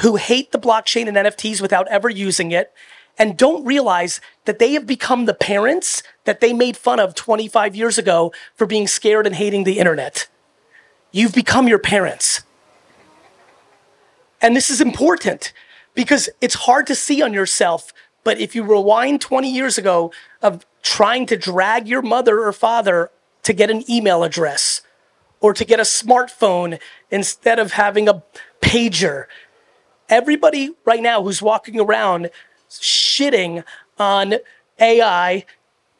who 0.00 0.16
hate 0.16 0.50
the 0.52 0.58
blockchain 0.58 1.08
and 1.08 1.16
NFTs 1.16 1.60
without 1.60 1.86
ever 1.88 2.08
using 2.08 2.52
it 2.52 2.72
and 3.18 3.36
don't 3.36 3.64
realize 3.64 4.20
that 4.46 4.58
they 4.58 4.72
have 4.72 4.86
become 4.86 5.26
the 5.26 5.34
parents 5.34 6.02
that 6.24 6.40
they 6.40 6.52
made 6.52 6.76
fun 6.76 6.98
of 6.98 7.14
25 7.14 7.76
years 7.76 7.98
ago 7.98 8.32
for 8.54 8.66
being 8.66 8.86
scared 8.86 9.26
and 9.26 9.36
hating 9.36 9.64
the 9.64 9.78
internet. 9.78 10.26
You've 11.12 11.34
become 11.34 11.68
your 11.68 11.78
parents. 11.78 12.42
And 14.40 14.56
this 14.56 14.70
is 14.70 14.80
important 14.80 15.52
because 15.94 16.30
it's 16.40 16.54
hard 16.54 16.86
to 16.86 16.94
see 16.94 17.20
on 17.20 17.34
yourself. 17.34 17.92
But 18.24 18.38
if 18.38 18.54
you 18.54 18.62
rewind 18.62 19.20
20 19.20 19.52
years 19.52 19.76
ago 19.76 20.12
of 20.40 20.64
trying 20.82 21.26
to 21.26 21.36
drag 21.36 21.88
your 21.88 22.02
mother 22.02 22.40
or 22.40 22.52
father 22.52 23.10
to 23.42 23.52
get 23.52 23.70
an 23.70 23.88
email 23.90 24.22
address 24.22 24.82
or 25.40 25.54
to 25.54 25.64
get 25.64 25.80
a 25.80 25.84
smartphone 25.84 26.78
instead 27.10 27.58
of 27.58 27.72
having 27.72 28.08
a 28.08 28.22
pager 28.60 29.26
everybody 30.10 30.70
right 30.84 31.00
now 31.00 31.22
who's 31.22 31.40
walking 31.40 31.80
around 31.80 32.30
shitting 32.68 33.64
on 33.98 34.34
AI 34.78 35.46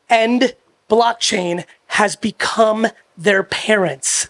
and 0.09 0.55
blockchain 0.91 1.65
has 1.87 2.17
become 2.17 2.89
their 3.17 3.43
parents. 3.43 4.29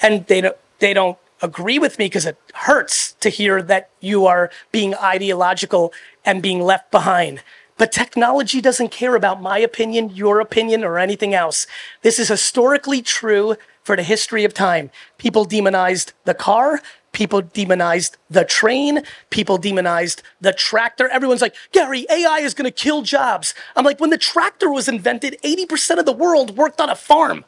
And 0.00 0.26
they 0.26 0.42
don't, 0.42 0.56
they 0.78 0.92
don't 0.92 1.18
agree 1.40 1.78
with 1.78 1.98
me 1.98 2.06
because 2.06 2.26
it 2.26 2.36
hurts 2.54 3.12
to 3.14 3.30
hear 3.30 3.62
that 3.62 3.90
you 4.00 4.26
are 4.26 4.50
being 4.70 4.94
ideological 4.94 5.92
and 6.24 6.42
being 6.42 6.60
left 6.60 6.90
behind. 6.90 7.42
But 7.78 7.92
technology 7.92 8.60
doesn't 8.60 8.90
care 8.90 9.16
about 9.16 9.42
my 9.42 9.58
opinion, 9.58 10.10
your 10.10 10.40
opinion, 10.40 10.84
or 10.84 10.98
anything 10.98 11.34
else. 11.34 11.66
This 12.02 12.18
is 12.18 12.28
historically 12.28 13.02
true 13.02 13.56
for 13.82 13.96
the 13.96 14.02
history 14.02 14.44
of 14.44 14.54
time. 14.54 14.90
People 15.18 15.44
demonized 15.44 16.12
the 16.24 16.34
car, 16.34 16.80
People 17.12 17.42
demonized 17.42 18.16
the 18.30 18.44
train. 18.44 19.02
People 19.28 19.58
demonized 19.58 20.22
the 20.40 20.52
tractor. 20.52 21.08
Everyone's 21.08 21.42
like, 21.42 21.54
Gary, 21.70 22.06
AI 22.10 22.38
is 22.38 22.54
going 22.54 22.64
to 22.64 22.70
kill 22.70 23.02
jobs. 23.02 23.54
I'm 23.76 23.84
like, 23.84 24.00
when 24.00 24.10
the 24.10 24.18
tractor 24.18 24.70
was 24.70 24.88
invented, 24.88 25.36
80% 25.44 25.98
of 25.98 26.06
the 26.06 26.12
world 26.12 26.56
worked 26.56 26.80
on 26.80 26.88
a 26.88 26.96
farm. 26.96 27.44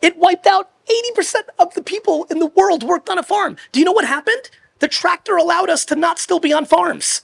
It 0.00 0.16
wiped 0.16 0.46
out 0.46 0.70
80% 1.16 1.34
of 1.58 1.74
the 1.74 1.82
people 1.82 2.24
in 2.30 2.38
the 2.38 2.46
world 2.46 2.84
worked 2.84 3.10
on 3.10 3.18
a 3.18 3.22
farm. 3.22 3.56
Do 3.72 3.80
you 3.80 3.84
know 3.84 3.92
what 3.92 4.04
happened? 4.04 4.50
The 4.78 4.88
tractor 4.88 5.36
allowed 5.36 5.70
us 5.70 5.84
to 5.86 5.96
not 5.96 6.18
still 6.18 6.38
be 6.38 6.52
on 6.52 6.66
farms. 6.66 7.22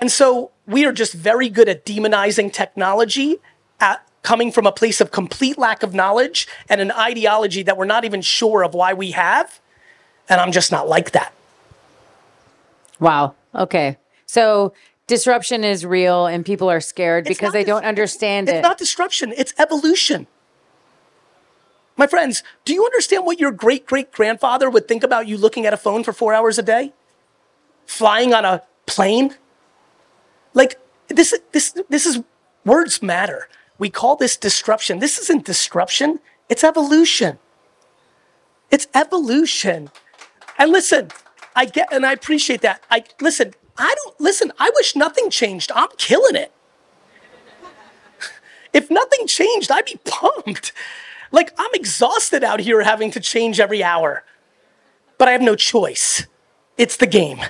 And 0.00 0.10
so 0.10 0.50
we 0.66 0.84
are 0.86 0.92
just 0.92 1.12
very 1.12 1.48
good 1.48 1.68
at 1.68 1.84
demonizing 1.84 2.52
technology 2.52 3.38
at 3.78 4.06
coming 4.22 4.50
from 4.50 4.66
a 4.66 4.72
place 4.72 5.00
of 5.00 5.10
complete 5.10 5.58
lack 5.58 5.82
of 5.82 5.94
knowledge 5.94 6.48
and 6.68 6.80
an 6.80 6.90
ideology 6.90 7.62
that 7.62 7.76
we're 7.76 7.84
not 7.84 8.04
even 8.04 8.22
sure 8.22 8.62
of 8.64 8.74
why 8.74 8.92
we 8.94 9.12
have. 9.12 9.60
And 10.28 10.40
I'm 10.40 10.52
just 10.52 10.72
not 10.72 10.88
like 10.88 11.12
that. 11.12 11.32
Wow. 12.98 13.34
Okay. 13.54 13.96
So 14.26 14.74
disruption 15.06 15.64
is 15.64 15.84
real 15.84 16.26
and 16.26 16.46
people 16.46 16.70
are 16.70 16.80
scared 16.80 17.26
it's 17.26 17.36
because 17.36 17.52
they 17.52 17.60
dis- 17.60 17.68
don't 17.68 17.84
understand 17.84 18.48
it's 18.48 18.54
it. 18.54 18.58
It's 18.58 18.62
not 18.62 18.78
disruption, 18.78 19.34
it's 19.36 19.52
evolution. 19.58 20.26
My 21.96 22.06
friends, 22.06 22.42
do 22.64 22.72
you 22.72 22.84
understand 22.84 23.26
what 23.26 23.40
your 23.40 23.50
great 23.50 23.86
great 23.86 24.12
grandfather 24.12 24.70
would 24.70 24.86
think 24.86 25.02
about 25.02 25.26
you 25.26 25.36
looking 25.36 25.66
at 25.66 25.74
a 25.74 25.76
phone 25.76 26.04
for 26.04 26.12
four 26.12 26.32
hours 26.32 26.58
a 26.58 26.62
day? 26.62 26.92
Flying 27.86 28.32
on 28.32 28.44
a 28.44 28.62
plane? 28.86 29.34
Like, 30.54 30.78
this, 31.08 31.34
this, 31.52 31.74
this 31.88 32.06
is 32.06 32.22
words 32.64 33.02
matter. 33.02 33.48
We 33.78 33.90
call 33.90 34.16
this 34.16 34.36
disruption. 34.36 34.98
This 34.98 35.18
isn't 35.18 35.44
disruption, 35.44 36.20
it's 36.48 36.64
evolution. 36.64 37.38
It's 38.70 38.86
evolution. 38.94 39.90
And 40.58 40.70
listen, 40.70 41.10
I 41.56 41.64
get 41.64 41.92
and 41.92 42.06
I 42.06 42.12
appreciate 42.12 42.60
that. 42.60 42.82
I 42.90 43.04
listen, 43.20 43.54
I 43.76 43.94
don't 44.04 44.20
listen, 44.20 44.52
I 44.58 44.70
wish 44.74 44.94
nothing 44.94 45.30
changed. 45.30 45.72
I'm 45.74 45.88
killing 45.96 46.36
it. 46.36 46.52
if 48.72 48.90
nothing 48.90 49.26
changed, 49.26 49.70
I'd 49.70 49.86
be 49.86 49.98
pumped. 50.04 50.72
Like 51.32 51.52
I'm 51.58 51.70
exhausted 51.74 52.44
out 52.44 52.60
here 52.60 52.82
having 52.82 53.10
to 53.12 53.20
change 53.20 53.58
every 53.58 53.82
hour. 53.82 54.24
But 55.18 55.28
I 55.28 55.32
have 55.32 55.42
no 55.42 55.56
choice. 55.56 56.26
It's 56.78 56.96
the 56.96 57.06
game. 57.06 57.40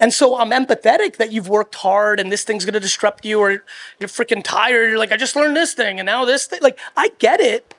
And 0.00 0.14
so 0.14 0.38
I'm 0.38 0.50
empathetic 0.50 1.16
that 1.16 1.30
you've 1.30 1.48
worked 1.48 1.74
hard 1.76 2.18
and 2.18 2.32
this 2.32 2.42
thing's 2.42 2.64
going 2.64 2.74
to 2.74 2.80
disrupt 2.80 3.24
you 3.24 3.38
or 3.38 3.50
you're 3.98 4.08
freaking 4.08 4.42
tired. 4.42 4.88
You're 4.88 4.98
like, 4.98 5.12
I 5.12 5.18
just 5.18 5.36
learned 5.36 5.54
this 5.54 5.74
thing 5.74 6.00
and 6.00 6.06
now 6.06 6.24
this 6.24 6.46
thing. 6.46 6.60
Like, 6.62 6.78
I 6.96 7.10
get 7.18 7.38
it. 7.40 7.74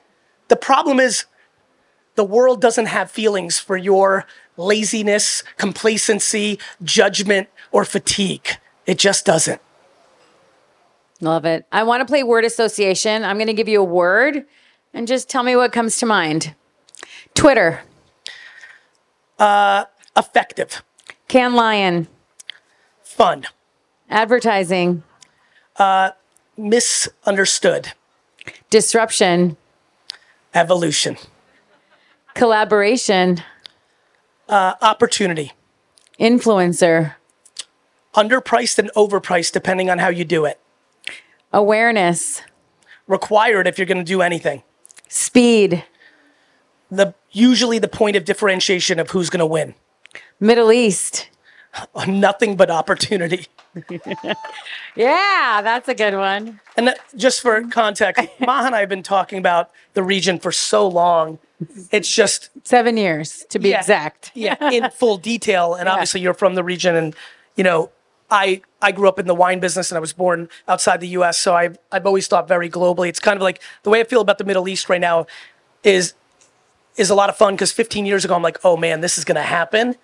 The 0.46 0.56
problem 0.56 1.00
is 1.00 1.26
the 2.14 2.24
world 2.24 2.60
doesn't 2.60 2.86
have 2.86 3.10
feelings 3.10 3.58
for 3.58 3.76
your 3.76 4.24
laziness, 4.56 5.42
complacency, 5.56 6.60
judgment, 6.82 7.48
or 7.72 7.84
fatigue. 7.84 8.48
It 8.86 8.98
just 8.98 9.26
doesn't. 9.26 9.60
Love 11.20 11.44
it. 11.44 11.66
I 11.72 11.82
want 11.84 12.00
to 12.00 12.04
play 12.04 12.22
word 12.22 12.44
association. 12.44 13.24
I'm 13.24 13.36
going 13.36 13.46
to 13.46 13.52
give 13.52 13.68
you 13.68 13.80
a 13.80 13.84
word 13.84 14.44
and 14.92 15.08
just 15.08 15.28
tell 15.28 15.42
me 15.42 15.56
what 15.56 15.72
comes 15.72 15.96
to 15.98 16.06
mind. 16.06 16.54
Twitter, 17.34 17.80
uh, 19.38 19.86
Effective, 20.16 20.82
Cannes 21.32 21.54
Lion, 21.54 22.08
fun, 23.02 23.46
advertising, 24.10 25.02
Uh, 25.76 26.10
misunderstood, 26.58 27.92
disruption, 28.68 29.56
evolution, 30.52 31.16
collaboration, 32.34 33.42
uh, 34.46 34.74
opportunity, 34.82 35.52
influencer, 36.20 37.14
underpriced 38.14 38.78
and 38.78 38.90
overpriced 38.94 39.52
depending 39.52 39.88
on 39.88 40.00
how 40.00 40.08
you 40.10 40.26
do 40.26 40.44
it. 40.44 40.60
awareness, 41.50 42.42
Required 43.06 43.66
if 43.66 43.78
you're 43.78 43.86
going 43.86 43.96
to 43.96 44.04
do 44.04 44.20
anything. 44.20 44.62
speed, 45.08 45.82
The 46.90 47.14
usually 47.30 47.78
the 47.78 47.88
point 47.88 48.16
of 48.16 48.26
differentiation 48.26 48.98
of 49.00 49.12
who's 49.12 49.30
going 49.30 49.40
to 49.40 49.46
win. 49.46 49.74
Middle 50.42 50.72
East. 50.72 51.28
Nothing 52.06 52.56
but 52.56 52.70
opportunity. 52.70 53.46
Yeah, 54.94 55.60
that's 55.62 55.88
a 55.88 55.94
good 55.94 56.14
one. 56.14 56.60
And 56.76 56.88
that, 56.88 56.98
just 57.16 57.40
for 57.40 57.62
context, 57.68 58.22
Maha 58.40 58.66
and 58.66 58.74
I 58.74 58.80
have 58.80 58.90
been 58.90 59.02
talking 59.02 59.38
about 59.38 59.70
the 59.94 60.02
region 60.02 60.38
for 60.38 60.52
so 60.52 60.86
long. 60.86 61.38
It's 61.90 62.12
just 62.14 62.50
Seven 62.64 62.98
years 62.98 63.46
to 63.48 63.58
be 63.58 63.70
Yeah. 63.70 63.78
exact. 63.78 64.30
yeah, 64.34 64.56
in 64.70 64.90
full 64.90 65.16
detail. 65.16 65.72
And 65.74 65.88
obviously, 65.88 66.20
you're 66.20 66.34
from 66.34 66.54
the 66.56 66.62
region, 66.62 66.94
and 66.94 67.14
you 67.56 67.64
know, 67.64 67.90
I 68.30 68.60
I 68.82 68.92
grew 68.92 69.08
up 69.08 69.18
in 69.18 69.26
the 69.26 69.34
wine 69.34 69.60
business, 69.60 69.90
and 69.90 69.96
I 69.96 70.00
was 70.00 70.12
born 70.12 70.50
outside 70.68 71.00
the 71.00 71.08
U.S. 71.08 71.38
So 71.38 71.54
I've 71.54 71.78
I've 71.90 72.04
always 72.04 72.26
thought 72.26 72.46
very 72.48 72.68
globally. 72.68 73.08
It's 73.08 73.20
kind 73.20 73.36
of 73.36 73.42
like 73.42 73.62
the 73.84 73.88
way 73.90 74.00
I 74.00 74.04
feel 74.04 74.20
about 74.20 74.36
the 74.36 74.44
Middle 74.44 74.68
East 74.68 74.90
right 74.90 75.00
now 75.00 75.26
is 75.82 76.12
is 76.96 77.08
a 77.08 77.14
lot 77.14 77.30
of 77.30 77.36
fun 77.38 77.54
because 77.54 77.72
15 77.72 78.04
years 78.04 78.24
ago, 78.26 78.34
I'm 78.34 78.42
like, 78.42 78.58
oh 78.64 78.76
man, 78.76 79.00
this 79.00 79.16
is 79.16 79.24
going 79.24 79.36
to 79.36 79.42
happen. 79.42 79.96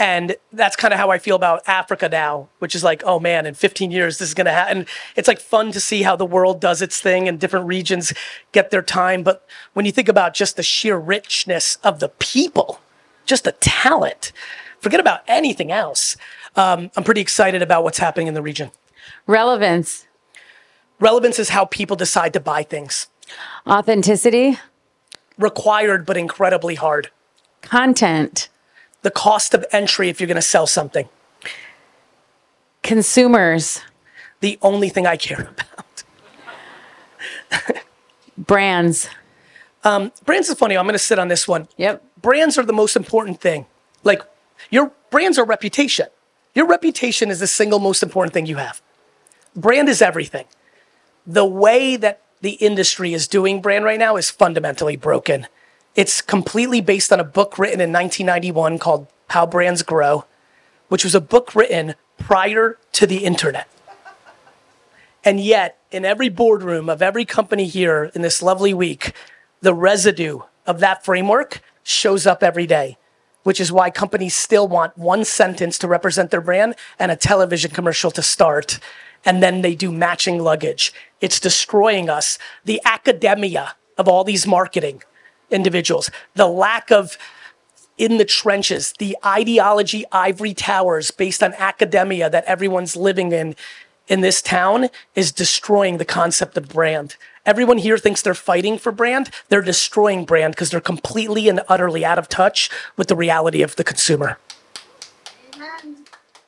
And 0.00 0.36
that's 0.50 0.76
kind 0.76 0.94
of 0.94 0.98
how 0.98 1.10
I 1.10 1.18
feel 1.18 1.36
about 1.36 1.62
Africa 1.68 2.08
now, 2.08 2.48
which 2.58 2.74
is 2.74 2.82
like, 2.82 3.02
oh 3.04 3.20
man, 3.20 3.44
in 3.44 3.52
15 3.52 3.90
years, 3.90 4.16
this 4.16 4.28
is 4.28 4.34
going 4.34 4.46
to 4.46 4.50
happen. 4.50 4.86
It's 5.14 5.28
like 5.28 5.38
fun 5.38 5.72
to 5.72 5.80
see 5.80 6.02
how 6.02 6.16
the 6.16 6.24
world 6.24 6.58
does 6.58 6.80
its 6.80 7.00
thing 7.02 7.28
and 7.28 7.38
different 7.38 7.66
regions 7.66 8.14
get 8.52 8.70
their 8.70 8.80
time. 8.80 9.22
But 9.22 9.46
when 9.74 9.84
you 9.84 9.92
think 9.92 10.08
about 10.08 10.32
just 10.32 10.56
the 10.56 10.62
sheer 10.62 10.96
richness 10.96 11.76
of 11.84 12.00
the 12.00 12.08
people, 12.08 12.80
just 13.26 13.44
the 13.44 13.52
talent, 13.52 14.32
forget 14.80 15.00
about 15.00 15.20
anything 15.28 15.70
else. 15.70 16.16
Um, 16.56 16.90
I'm 16.96 17.04
pretty 17.04 17.20
excited 17.20 17.60
about 17.60 17.84
what's 17.84 17.98
happening 17.98 18.26
in 18.26 18.32
the 18.34 18.42
region. 18.42 18.70
Relevance, 19.26 20.06
Relevance 20.98 21.38
is 21.38 21.50
how 21.50 21.64
people 21.66 21.96
decide 21.96 22.32
to 22.34 22.40
buy 22.40 22.62
things. 22.62 23.06
authenticity, 23.66 24.58
Required, 25.38 26.04
but 26.04 26.18
incredibly 26.18 26.74
hard. 26.74 27.10
content, 27.62 28.49
The 29.02 29.10
cost 29.10 29.54
of 29.54 29.64
entry 29.72 30.08
if 30.08 30.20
you're 30.20 30.26
going 30.26 30.34
to 30.36 30.42
sell 30.42 30.66
something. 30.66 31.08
consumers, 32.82 33.80
The 34.40 34.58
only 34.62 34.88
thing 34.88 35.06
I 35.06 35.16
care 35.16 35.40
about. 35.54 36.02
brands. 38.38 39.08
Um, 39.84 40.12
brands 40.24 40.48
is 40.48 40.58
funny. 40.58 40.76
I'm 40.76 40.84
going 40.84 40.92
to 40.94 40.98
sit 40.98 41.18
on 41.18 41.28
this 41.28 41.46
one. 41.48 41.68
Yep. 41.76 42.02
Brands 42.20 42.58
are 42.58 42.62
the 42.64 42.72
most 42.72 42.96
important 42.96 43.40
thing. 43.40 43.66
Like 44.04 44.22
your 44.70 44.92
brands 45.10 45.38
are 45.38 45.44
reputation. 45.44 46.06
Your 46.54 46.66
reputation 46.66 47.30
is 47.30 47.40
the 47.40 47.46
single 47.46 47.78
most 47.78 48.02
important 48.02 48.32
thing 48.34 48.46
you 48.46 48.56
have. 48.56 48.82
Brand 49.54 49.88
is 49.88 50.02
everything. 50.02 50.46
The 51.26 51.44
way 51.44 51.96
that 51.96 52.22
the 52.40 52.52
industry 52.52 53.12
is 53.14 53.28
doing 53.28 53.60
brand 53.60 53.84
right 53.84 53.98
now 53.98 54.16
is 54.16 54.30
fundamentally 54.30 54.96
broken. 54.96 55.46
It's 55.96 56.20
completely 56.20 56.80
based 56.80 57.12
on 57.12 57.18
a 57.18 57.24
book 57.24 57.58
written 57.58 57.80
in 57.80 57.92
1991 57.92 58.78
called 58.78 59.08
How 59.30 59.44
Brands 59.44 59.82
Grow, 59.82 60.24
which 60.88 61.02
was 61.02 61.16
a 61.16 61.20
book 61.20 61.54
written 61.54 61.94
prior 62.16 62.78
to 62.92 63.06
the 63.06 63.24
internet. 63.24 63.68
And 65.24 65.40
yet, 65.40 65.78
in 65.90 66.04
every 66.04 66.28
boardroom 66.28 66.88
of 66.88 67.02
every 67.02 67.24
company 67.24 67.66
here 67.66 68.10
in 68.14 68.22
this 68.22 68.40
lovely 68.40 68.72
week, 68.72 69.12
the 69.60 69.74
residue 69.74 70.40
of 70.64 70.78
that 70.80 71.04
framework 71.04 71.60
shows 71.82 72.26
up 72.26 72.42
every 72.42 72.66
day, 72.66 72.96
which 73.42 73.60
is 73.60 73.72
why 73.72 73.90
companies 73.90 74.34
still 74.34 74.68
want 74.68 74.96
one 74.96 75.24
sentence 75.24 75.76
to 75.78 75.88
represent 75.88 76.30
their 76.30 76.40
brand 76.40 76.76
and 76.98 77.10
a 77.10 77.16
television 77.16 77.72
commercial 77.72 78.12
to 78.12 78.22
start. 78.22 78.78
And 79.24 79.42
then 79.42 79.60
they 79.60 79.74
do 79.74 79.90
matching 79.90 80.38
luggage. 80.38 80.94
It's 81.20 81.40
destroying 81.40 82.08
us. 82.08 82.38
The 82.64 82.80
academia 82.84 83.74
of 83.98 84.08
all 84.08 84.24
these 84.24 84.46
marketing 84.46 85.02
individuals, 85.50 86.10
the 86.34 86.46
lack 86.46 86.90
of 86.90 87.16
in 87.98 88.16
the 88.16 88.24
trenches, 88.24 88.94
the 88.98 89.16
ideology 89.24 90.04
ivory 90.10 90.54
towers 90.54 91.10
based 91.10 91.42
on 91.42 91.52
academia 91.54 92.30
that 92.30 92.44
everyone's 92.46 92.96
living 92.96 93.30
in 93.32 93.54
in 94.08 94.22
this 94.22 94.42
town 94.42 94.88
is 95.14 95.30
destroying 95.30 95.98
the 95.98 96.04
concept 96.04 96.56
of 96.56 96.68
brand. 96.68 97.16
Everyone 97.46 97.78
here 97.78 97.96
thinks 97.96 98.20
they're 98.20 98.34
fighting 98.34 98.76
for 98.76 98.90
brand. 98.90 99.30
They're 99.48 99.62
destroying 99.62 100.24
brand 100.24 100.54
because 100.54 100.70
they're 100.70 100.80
completely 100.80 101.48
and 101.48 101.60
utterly 101.68 102.04
out 102.04 102.18
of 102.18 102.28
touch 102.28 102.68
with 102.96 103.06
the 103.06 103.14
reality 103.14 103.62
of 103.62 103.76
the 103.76 103.84
consumer. 103.84 104.38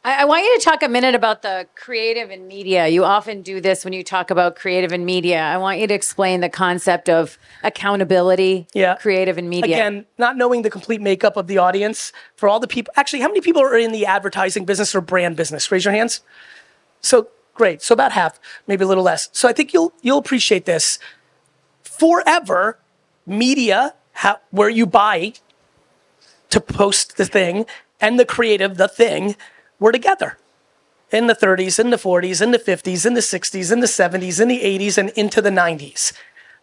I, 0.04 0.22
I 0.22 0.24
want 0.24 0.44
you 0.44 0.58
to 0.58 0.64
talk 0.64 0.82
a 0.82 0.88
minute 0.88 1.14
about 1.14 1.42
the 1.42 1.66
creative 1.74 2.30
and 2.30 2.48
media. 2.48 2.88
You 2.88 3.04
often 3.04 3.42
do 3.42 3.60
this 3.60 3.84
when 3.84 3.92
you 3.92 4.02
talk 4.02 4.30
about 4.30 4.56
creative 4.56 4.92
and 4.92 5.06
media. 5.06 5.40
I 5.40 5.56
want 5.58 5.78
you 5.78 5.86
to 5.86 5.94
explain 5.94 6.40
the 6.40 6.48
concept 6.48 7.08
of 7.08 7.38
accountability, 7.62 8.66
Yeah. 8.74 8.96
creative 8.96 9.38
and 9.38 9.48
media. 9.48 9.76
Again, 9.76 10.06
not 10.18 10.36
knowing 10.36 10.62
the 10.62 10.70
complete 10.70 11.00
makeup 11.00 11.36
of 11.36 11.46
the 11.46 11.58
audience 11.58 12.12
for 12.36 12.48
all 12.48 12.58
the 12.60 12.68
people. 12.68 12.92
Actually, 12.96 13.20
how 13.20 13.28
many 13.28 13.40
people 13.40 13.62
are 13.62 13.76
in 13.78 13.92
the 13.92 14.06
advertising 14.06 14.64
business 14.64 14.94
or 14.94 15.00
brand 15.00 15.36
business? 15.36 15.70
Raise 15.70 15.84
your 15.84 15.94
hands. 15.94 16.20
So 17.00 17.28
great. 17.54 17.82
So 17.82 17.92
about 17.92 18.12
half, 18.12 18.40
maybe 18.66 18.84
a 18.84 18.88
little 18.88 19.04
less. 19.04 19.28
So 19.32 19.48
I 19.48 19.52
think 19.52 19.72
you'll 19.72 19.92
you'll 20.02 20.18
appreciate 20.18 20.64
this. 20.64 20.98
Forever, 21.84 22.78
media, 23.26 23.94
where 24.50 24.68
you 24.68 24.86
buy 24.86 25.34
to 26.50 26.60
post 26.60 27.16
the 27.16 27.24
thing, 27.24 27.66
and 28.00 28.18
the 28.18 28.26
creative, 28.26 28.76
the 28.76 28.88
thing, 28.88 29.36
were 29.82 29.92
together 29.92 30.38
in 31.10 31.26
the 31.26 31.34
30s, 31.34 31.78
in 31.78 31.90
the 31.90 31.96
40s, 31.96 32.40
in 32.40 32.52
the 32.52 32.58
50s, 32.58 33.04
in 33.04 33.14
the 33.14 33.20
60s, 33.20 33.70
in 33.70 33.80
the 33.80 33.86
70s, 33.86 34.40
in 34.40 34.48
the 34.48 34.60
80s, 34.60 34.96
and 34.96 35.10
into 35.10 35.42
the 35.42 35.50
90s. 35.50 36.12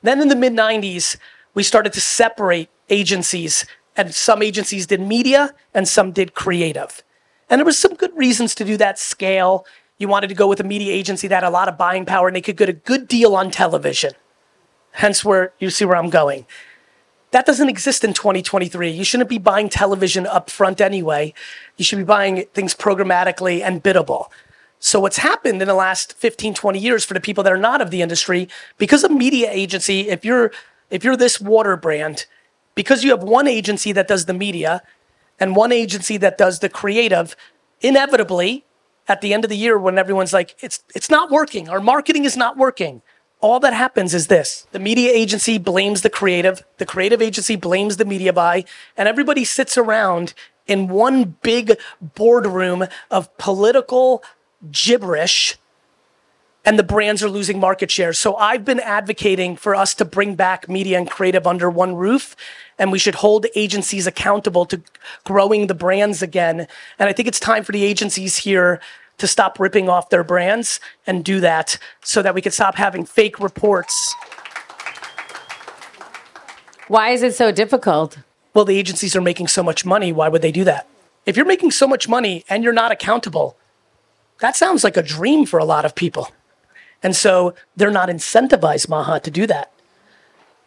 Then 0.02 0.22
in 0.22 0.28
the 0.28 0.36
mid 0.36 0.54
90s, 0.54 1.18
we 1.54 1.62
started 1.62 1.94
to 1.94 2.02
separate 2.02 2.70
agencies, 2.90 3.66
and 3.96 4.14
some 4.14 4.42
agencies 4.42 4.88
did 4.88 5.02
media 5.02 5.54
and 5.74 5.88
some 5.88 6.12
did 6.12 6.34
creative. 6.34 7.04
And 7.50 7.60
there 7.60 7.66
was 7.66 7.78
some 7.78 7.96
good 7.96 8.16
reasons 8.16 8.56
to 8.56 8.66
do 8.66 8.78
that 8.78 8.98
scale. 8.98 9.66
You 9.98 10.08
wanted 10.08 10.28
to 10.28 10.36
go 10.36 10.48
with 10.48 10.60
a 10.60 10.64
media 10.64 10.94
agency 10.94 11.28
that 11.28 11.44
had 11.44 11.44
a 11.44 11.50
lot 11.50 11.68
of 11.68 11.78
buying 11.78 12.06
power 12.06 12.28
and 12.28 12.36
they 12.36 12.42
could 12.42 12.58
get 12.58 12.70
a 12.70 12.74
good 12.74 13.08
deal 13.08 13.36
on 13.36 13.52
television. 13.52 14.14
Hence 14.92 15.26
where 15.26 15.54
you 15.60 15.70
see 15.70 15.86
where 15.86 15.98
I'm 15.98 16.10
going. 16.10 16.46
That 17.32 17.46
doesn't 17.46 17.70
exist 17.70 18.04
in 18.04 18.14
2023. 18.14 18.90
You 18.90 19.04
shouldn't 19.04 19.30
be 19.30 19.38
buying 19.38 19.70
television 19.70 20.26
up 20.26 20.50
front 20.50 20.82
anyway. 20.82 21.34
You 21.78 21.86
should 21.86 22.00
be 22.00 22.04
buying 22.04 22.46
things 22.54 22.74
programmatically 22.74 23.62
and 23.62 23.84
biddable. 23.84 24.32
So 24.80 25.00
what's 25.00 25.18
happened 25.18 25.62
in 25.62 25.68
the 25.68 25.74
last 25.74 26.14
15, 26.14 26.54
20 26.54 26.80
years 26.80 27.06
for 27.06 27.14
the 27.14 27.20
people 27.20 27.44
that 27.44 27.54
are 27.54 27.58
not 27.58 27.82
of 27.82 27.92
the 27.92 28.02
industry, 28.02 28.48
because 28.78 29.04
a 29.04 29.10
media 29.10 29.50
agency, 29.52 30.10
if 30.10 30.24
you're 30.24 30.52
if 30.90 31.04
you're 31.04 31.18
this 31.18 31.40
water 31.40 31.78
brand, 31.78 32.26
because 32.74 33.04
you 33.04 33.12
have 33.12 33.22
one 33.22 33.48
agency 33.48 33.92
that 33.92 34.08
does 34.08 34.26
the 34.26 34.34
media 34.34 34.82
and 35.40 35.56
one 35.56 35.72
agency 35.72 36.18
that 36.18 36.38
does 36.38 36.60
the 36.60 36.70
creative, 36.70 37.36
inevitably 37.82 38.66
at 39.08 39.22
the 39.22 39.34
end 39.34 39.44
of 39.44 39.50
the 39.50 39.58
year 39.58 39.78
when 39.78 39.98
everyone's 39.98 40.34
like, 40.34 40.56
it's 40.62 40.84
it's 40.96 41.10
not 41.10 41.30
working, 41.30 41.70
our 41.70 41.82
marketing 41.82 42.26
is 42.26 42.38
not 42.38 42.58
working. 42.58 43.02
All 43.42 43.60
that 43.62 43.74
happens 43.74 44.14
is 44.14 44.28
this 44.28 44.68
the 44.72 44.80
media 44.80 45.12
agency 45.12 45.58
blames 45.58 46.02
the 46.02 46.10
creative, 46.10 46.64
the 46.78 46.86
creative 46.86 47.22
agency 47.22 47.56
blames 47.56 47.98
the 47.98 48.06
media 48.06 48.34
buy, 48.34 48.66
and 48.98 49.08
everybody 49.08 49.46
sits 49.46 49.78
around 49.78 50.34
in 50.68 50.88
one 50.88 51.36
big 51.42 51.78
boardroom 52.02 52.86
of 53.10 53.36
political 53.38 54.24
gibberish 54.72 55.58
and 56.66 56.78
the 56.78 56.84
brands 56.84 57.24
are 57.24 57.30
losing 57.30 57.60
market 57.60 57.90
share. 57.90 58.14
So 58.14 58.36
I've 58.36 58.66
been 58.66 58.80
advocating 58.80 59.56
for 59.56 59.74
us 59.74 59.94
to 59.96 60.06
bring 60.06 60.36
back 60.36 60.68
media 60.68 60.98
and 60.98 61.10
creative 61.10 61.48
under 61.48 61.70
one 61.70 61.96
roof. 61.96 62.36
And 62.78 62.92
we 62.92 63.00
should 63.00 63.16
hold 63.16 63.46
agencies 63.56 64.06
accountable 64.06 64.66
to 64.68 64.82
growing 65.24 65.68
the 65.68 65.74
brands 65.74 66.22
again. 66.22 66.68
And 67.00 67.10
I 67.10 67.14
think 67.14 67.28
it's 67.28 67.40
time 67.40 67.64
for 67.64 67.72
the 67.72 67.84
agencies 67.84 68.38
here 68.38 68.80
to 69.20 69.28
stop 69.28 69.60
ripping 69.60 69.88
off 69.90 70.10
their 70.10 70.24
brands 70.24 70.80
and 71.06 71.24
do 71.24 71.40
that 71.40 71.78
so 72.02 72.22
that 72.22 72.34
we 72.34 72.42
could 72.42 72.54
stop 72.54 72.76
having 72.76 73.06
fake 73.06 73.40
reports. 73.40 74.16
Why 76.88 77.10
is 77.10 77.22
it 77.22 77.36
so 77.36 77.52
difficult? 77.52 78.18
Well, 78.54 78.66
the 78.66 78.78
agencies 78.78 79.16
are 79.16 79.22
making 79.22 79.48
so 79.48 79.62
much 79.62 79.86
money. 79.86 80.12
Why 80.12 80.28
would 80.28 80.42
they 80.42 80.52
do 80.52 80.64
that? 80.64 80.88
If 81.26 81.38
you're 81.38 81.46
making 81.46 81.72
so 81.72 81.88
much 81.88 82.10
money 82.10 82.44
and 82.50 82.64
you're 82.64 82.74
not 82.74 82.92
accountable, 82.92 83.56
that 84.40 84.56
sounds 84.56 84.84
like 84.84 84.98
a 84.98 85.04
dream 85.04 85.46
for 85.46 85.60
a 85.60 85.66
lot 85.66 85.86
of 85.86 85.94
people. 85.94 86.32
And 87.04 87.16
so 87.16 87.54
they're 87.76 87.92
not 87.92 88.10
incentivized, 88.10 88.90
Maha, 88.90 89.20
to 89.20 89.32
do 89.32 89.46
that. 89.48 89.72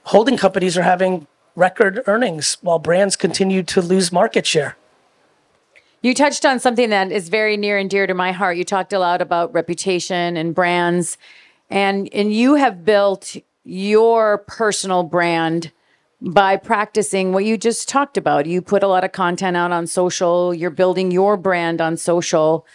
Holding 0.05 0.37
companies 0.37 0.79
are 0.79 0.83
having 0.83 1.27
record 1.57 2.03
earnings 2.07 2.57
while 2.61 2.79
brands 2.79 3.17
continue 3.17 3.63
to 3.65 3.83
lose 3.83 4.13
market 4.13 4.47
share. 4.47 4.77
You 6.03 6.15
touched 6.15 6.45
on 6.45 6.59
something 6.59 6.91
that 6.91 7.13
is 7.13 7.29
very 7.29 7.57
near 7.57 7.79
and 7.79 7.89
dear 7.89 8.09
to 8.09 8.15
my 8.15 8.33
heart. 8.33 8.57
You 8.57 8.65
talked 8.65 8.93
a 8.93 8.99
lot 8.99 9.23
about 9.23 9.55
reputation 9.55 10.37
and 10.37 10.53
brands, 10.53 11.17
and 11.71 12.13
and 12.13 12.33
you 12.33 12.57
have 12.57 12.85
built 12.85 13.37
your 13.63 14.39
personal 14.39 15.05
brand 15.05 15.71
by 16.21 16.57
practicing 16.57 17.33
what 17.33 17.45
you 17.45 17.57
just 17.57 17.89
talked 17.89 18.17
about. 18.17 18.47
You 18.47 18.61
put 18.63 18.83
a 18.83 18.89
lot 18.89 19.05
of 19.05 19.13
content 19.13 19.57
out 19.57 19.71
on 19.71 19.87
social. 19.87 20.53
You're 20.53 20.71
building 20.71 21.13
your 21.13 21.37
brand 21.37 21.81
on 21.81 21.97
social. 21.97 22.67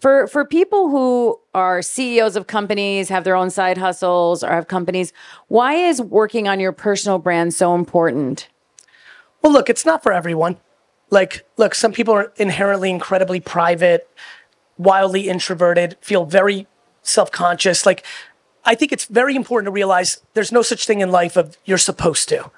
For 0.00 0.26
for 0.26 0.44
people 0.44 0.90
who 0.90 1.38
are 1.54 1.82
CEOs 1.82 2.34
of 2.34 2.48
companies, 2.48 3.08
have 3.10 3.22
their 3.22 3.36
own 3.36 3.50
side 3.50 3.78
hustles, 3.78 4.42
or 4.42 4.50
have 4.50 4.66
companies, 4.66 5.12
why 5.46 5.74
is 5.74 6.02
working 6.02 6.48
on 6.48 6.58
your 6.58 6.72
personal 6.72 7.20
brand 7.20 7.54
so 7.54 7.76
important? 7.76 8.48
Well, 9.40 9.52
look, 9.52 9.70
it's 9.70 9.86
not 9.86 10.02
for 10.02 10.12
everyone. 10.12 10.56
Like, 11.12 11.46
look, 11.58 11.74
some 11.74 11.92
people 11.92 12.14
are 12.14 12.32
inherently 12.38 12.88
incredibly 12.88 13.38
private, 13.38 14.08
wildly 14.78 15.28
introverted, 15.28 15.98
feel 16.00 16.24
very 16.24 16.66
self 17.02 17.30
conscious. 17.30 17.84
Like, 17.84 18.02
I 18.64 18.74
think 18.74 18.92
it's 18.92 19.04
very 19.04 19.36
important 19.36 19.66
to 19.66 19.72
realize 19.72 20.22
there's 20.32 20.50
no 20.50 20.62
such 20.62 20.86
thing 20.86 21.00
in 21.00 21.10
life 21.10 21.36
of 21.36 21.58
you're 21.66 21.76
supposed 21.76 22.30
to. 22.30 22.50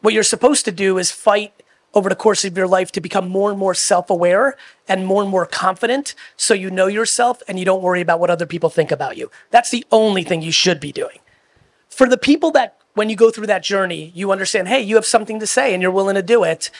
What 0.00 0.14
you're 0.14 0.22
supposed 0.22 0.64
to 0.66 0.70
do 0.70 0.96
is 0.96 1.10
fight 1.10 1.52
over 1.92 2.08
the 2.08 2.14
course 2.14 2.44
of 2.44 2.56
your 2.56 2.68
life 2.68 2.92
to 2.92 3.00
become 3.00 3.28
more 3.28 3.50
and 3.50 3.58
more 3.58 3.74
self 3.74 4.10
aware 4.10 4.56
and 4.86 5.04
more 5.04 5.22
and 5.22 5.30
more 5.30 5.44
confident 5.44 6.14
so 6.36 6.54
you 6.54 6.70
know 6.70 6.86
yourself 6.86 7.42
and 7.48 7.58
you 7.58 7.64
don't 7.64 7.82
worry 7.82 8.00
about 8.00 8.20
what 8.20 8.30
other 8.30 8.46
people 8.46 8.70
think 8.70 8.92
about 8.92 9.16
you. 9.16 9.28
That's 9.50 9.72
the 9.72 9.84
only 9.90 10.22
thing 10.22 10.40
you 10.40 10.52
should 10.52 10.78
be 10.78 10.92
doing. 10.92 11.18
For 11.88 12.08
the 12.08 12.18
people 12.18 12.52
that, 12.52 12.76
when 12.94 13.10
you 13.10 13.16
go 13.16 13.32
through 13.32 13.48
that 13.48 13.64
journey, 13.64 14.12
you 14.14 14.30
understand, 14.30 14.68
hey, 14.68 14.82
you 14.82 14.94
have 14.94 15.06
something 15.06 15.40
to 15.40 15.48
say 15.48 15.74
and 15.74 15.82
you're 15.82 15.90
willing 15.90 16.14
to 16.14 16.22
do 16.22 16.44
it 16.44 16.70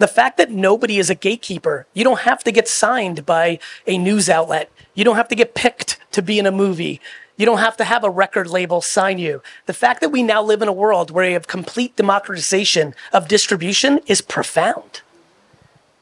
the 0.00 0.08
fact 0.08 0.38
that 0.38 0.50
nobody 0.50 0.98
is 0.98 1.10
a 1.10 1.14
gatekeeper, 1.14 1.86
you 1.92 2.02
don't 2.04 2.20
have 2.20 2.42
to 2.44 2.50
get 2.50 2.66
signed 2.66 3.26
by 3.26 3.58
a 3.86 3.98
news 3.98 4.30
outlet. 4.30 4.72
You 4.94 5.04
don't 5.04 5.16
have 5.16 5.28
to 5.28 5.34
get 5.34 5.54
picked 5.54 5.98
to 6.12 6.22
be 6.22 6.38
in 6.38 6.46
a 6.46 6.50
movie. 6.50 7.02
You 7.36 7.44
don't 7.44 7.58
have 7.58 7.76
to 7.76 7.84
have 7.84 8.02
a 8.02 8.08
record 8.08 8.48
label 8.48 8.80
sign 8.80 9.18
you. 9.18 9.42
The 9.66 9.74
fact 9.74 10.00
that 10.00 10.08
we 10.08 10.22
now 10.22 10.42
live 10.42 10.62
in 10.62 10.68
a 10.68 10.72
world 10.72 11.10
where 11.10 11.26
we 11.26 11.34
have 11.34 11.46
complete 11.46 11.96
democratization 11.96 12.94
of 13.12 13.28
distribution 13.28 14.00
is 14.06 14.22
profound. 14.22 15.02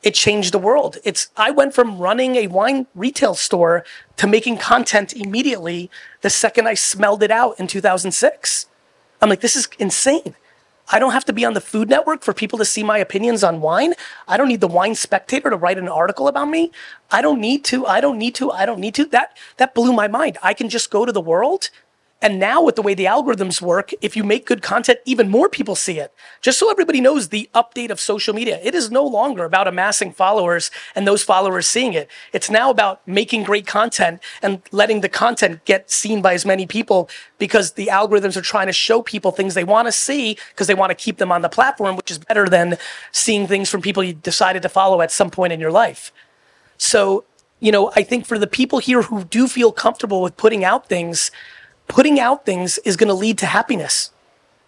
It 0.04 0.14
changed 0.14 0.54
the 0.54 0.61
world. 0.61 0.98
It's 1.02 1.30
I 1.37 1.50
went 1.50 1.74
from 1.74 1.98
running 1.98 2.37
a 2.37 2.46
wine 2.46 2.87
retail 2.94 3.34
store 3.34 3.84
to 4.16 4.28
making 4.28 4.58
content 4.58 5.12
immediately 5.12 5.90
the 6.20 6.30
second 6.30 6.68
I 6.68 6.74
smelled 6.74 7.24
it 7.24 7.32
out 7.32 7.58
in 7.58 7.66
2006. 7.66 8.66
I'm 9.20 9.28
like, 9.28 9.40
this 9.40 9.56
is 9.56 9.68
insane. 9.80 10.37
I 10.90 10.98
don't 10.98 11.12
have 11.12 11.24
to 11.27 11.33
be 11.33 11.44
on 11.44 11.55
the 11.55 11.61
Food 11.61 11.88
Network 11.88 12.22
for 12.22 12.33
people 12.33 12.59
to 12.59 12.64
see 12.64 12.83
my 12.83 12.98
opinions 12.98 13.44
on 13.44 13.61
wine. 13.61 13.94
I 14.27 14.37
don't 14.37 14.48
need 14.48 14.61
the 14.61 14.68
Wine 14.68 14.94
Spectator 14.94 15.51
to 15.51 15.57
write 15.57 15.79
an 15.79 15.88
article 15.88 16.29
about 16.29 16.48
me. 16.48 16.72
I 17.11 17.20
don't 17.20 17.40
need 17.40 17.64
to. 17.66 17.87
I 17.87 18.01
don't 18.01 18.18
need 18.18 18.35
to. 18.37 18.51
I 18.51 18.64
don't 18.64 18.81
need 18.81 18.94
to. 18.94 19.05
That 19.05 19.37
that 19.59 19.74
blew 19.74 19.92
my 19.92 20.09
mind. 20.09 20.38
I 20.42 20.55
can 20.55 20.68
just 20.68 20.90
go 20.90 21.05
to 21.05 21.12
the 21.12 21.20
world 21.20 21.70
and 22.20 22.40
now, 22.40 22.61
with 22.61 22.74
the 22.74 22.83
way 22.83 22.94
the 22.94 23.04
algorithms 23.04 23.62
work, 23.62 23.92
if 24.00 24.16
you 24.16 24.24
make 24.24 24.44
good 24.44 24.61
content, 24.61 24.98
even 25.04 25.28
more 25.28 25.48
people 25.48 25.76
see 25.76 26.00
it. 26.00 26.12
Just 26.40 26.59
so 26.59 26.68
everybody 26.68 27.00
knows 27.00 27.28
the 27.28 27.48
update 27.54 27.90
of 27.90 28.00
social 28.00 28.35
media, 28.35 28.59
it 28.61 28.74
is 28.74 28.90
no 28.90 29.07
longer 29.07 29.44
about 29.44 29.68
amassing 29.68 30.12
followers 30.12 30.72
and 30.96 31.07
those 31.07 31.22
followers 31.22 31.68
seeing 31.68 31.94
it. 31.94 32.09
It's 32.33 32.50
now 32.50 32.70
about 32.70 33.07
making 33.07 33.44
great 33.44 33.68
content 33.68 34.20
and 34.42 34.61
letting 34.72 35.00
the 35.00 35.09
content 35.09 35.64
get 35.64 35.92
seen 35.92 36.20
by 36.20 36.35
as 36.35 36.44
many 36.44 36.66
people 36.66 37.09
because 37.38 37.72
the 37.72 37.87
algorithms 37.87 38.37
are 38.37 38.42
trying 38.42 38.66
to 38.66 38.72
show 38.72 39.00
people 39.00 39.31
things 39.31 39.54
they 39.54 39.62
want 39.62 39.87
to 39.87 39.92
see 39.92 40.37
because 40.50 40.66
they 40.66 40.74
want 40.74 40.90
to 40.90 40.96
keep 40.96 41.18
them 41.18 41.31
on 41.31 41.42
the 41.42 41.48
platform, 41.48 41.94
which 41.94 42.11
is 42.11 42.18
better 42.18 42.48
than 42.48 42.78
seeing 43.12 43.46
things 43.46 43.70
from 43.70 43.81
people 43.81 44.02
you 44.02 44.14
decided 44.14 44.62
to 44.62 44.68
follow 44.68 45.02
at 45.02 45.12
some 45.12 45.31
point 45.31 45.52
in 45.52 45.61
your 45.61 45.70
life. 45.70 46.12
So, 46.78 47.24
you 47.61 47.70
know, 47.70 47.92
I 47.94 48.02
think 48.02 48.26
for 48.26 48.40
the 48.40 48.46
people 48.48 48.81
here 48.81 49.02
who 49.02 49.22
do 49.22 49.46
feel 49.46 49.70
comfortable 49.70 50.20
with 50.20 50.37
putting 50.37 50.64
out 50.64 50.88
things, 50.88 51.31
putting 51.88 52.20
out 52.20 52.44
things 52.44 52.79
is 52.79 52.96
going 52.96 53.09
to 53.09 53.14
lead 53.14 53.38
to 53.38 53.46
happiness, 53.46 54.12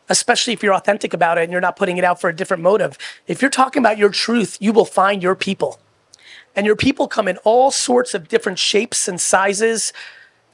especially 0.09 0.53
if 0.53 0.63
you're 0.63 0.75
authentic 0.75 1.15
about 1.15 1.39
it 1.39 1.43
and 1.43 1.53
you're 1.53 1.61
not 1.61 1.77
putting 1.77 1.99
it 1.99 2.05
out 2.05 2.21
for 2.21 2.29
a 2.29 2.35
different 2.35 2.63
motive. 2.63 2.99
If 3.27 3.41
you're 3.41 3.51
talking 3.51 3.81
about 3.81 3.99
your 3.99 4.09
truth, 4.09 4.57
you 4.61 4.73
will 4.73 4.85
find 4.85 5.23
your 5.23 5.35
people. 5.37 5.79
And 6.57 6.67
your 6.67 6.77
people 6.77 7.07
come 7.07 7.29
in 7.29 7.37
all 7.39 7.71
sorts 7.71 8.15
of 8.15 8.27
different 8.27 8.59
shapes 8.59 9.07
and 9.07 9.21
sizes 9.21 9.93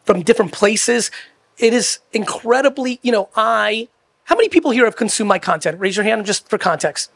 from 0.05 0.23
different 0.23 0.53
places. 0.53 1.11
It 1.57 1.73
is 1.73 2.01
incredibly, 2.13 3.01
you 3.03 3.13
know, 3.13 3.31
I, 3.35 3.89
how 4.25 4.37
many 4.37 4.49
people 4.49 4.73
here 4.73 4.85
have 4.85 4.97
consumed 4.97 5.29
my 5.29 5.39
content? 5.39 5.81
Raise 5.81 5.97
your 5.97 6.05
hand 6.05 6.27
just 6.27 6.49
for 6.49 6.59
context. 6.59 7.11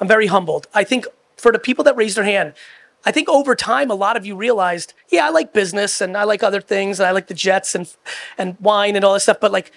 I'm 0.00 0.08
very 0.08 0.26
humbled. 0.26 0.66
I 0.74 0.84
think 0.84 1.06
for 1.36 1.52
the 1.52 1.58
people 1.58 1.84
that 1.84 1.96
raised 1.96 2.16
their 2.16 2.24
hand, 2.24 2.54
I 3.06 3.12
think 3.12 3.28
over 3.28 3.54
time, 3.54 3.90
a 3.90 3.94
lot 3.94 4.16
of 4.16 4.26
you 4.26 4.34
realized, 4.34 4.92
yeah, 5.10 5.26
I 5.26 5.30
like 5.30 5.52
business 5.52 6.00
and 6.00 6.16
I 6.16 6.24
like 6.24 6.42
other 6.42 6.60
things 6.60 6.98
and 6.98 7.06
I 7.06 7.12
like 7.12 7.28
the 7.28 7.34
Jets 7.34 7.76
and, 7.76 7.88
and 8.36 8.56
wine 8.60 8.96
and 8.96 9.04
all 9.04 9.14
this 9.14 9.22
stuff, 9.22 9.38
but 9.40 9.52
like, 9.52 9.70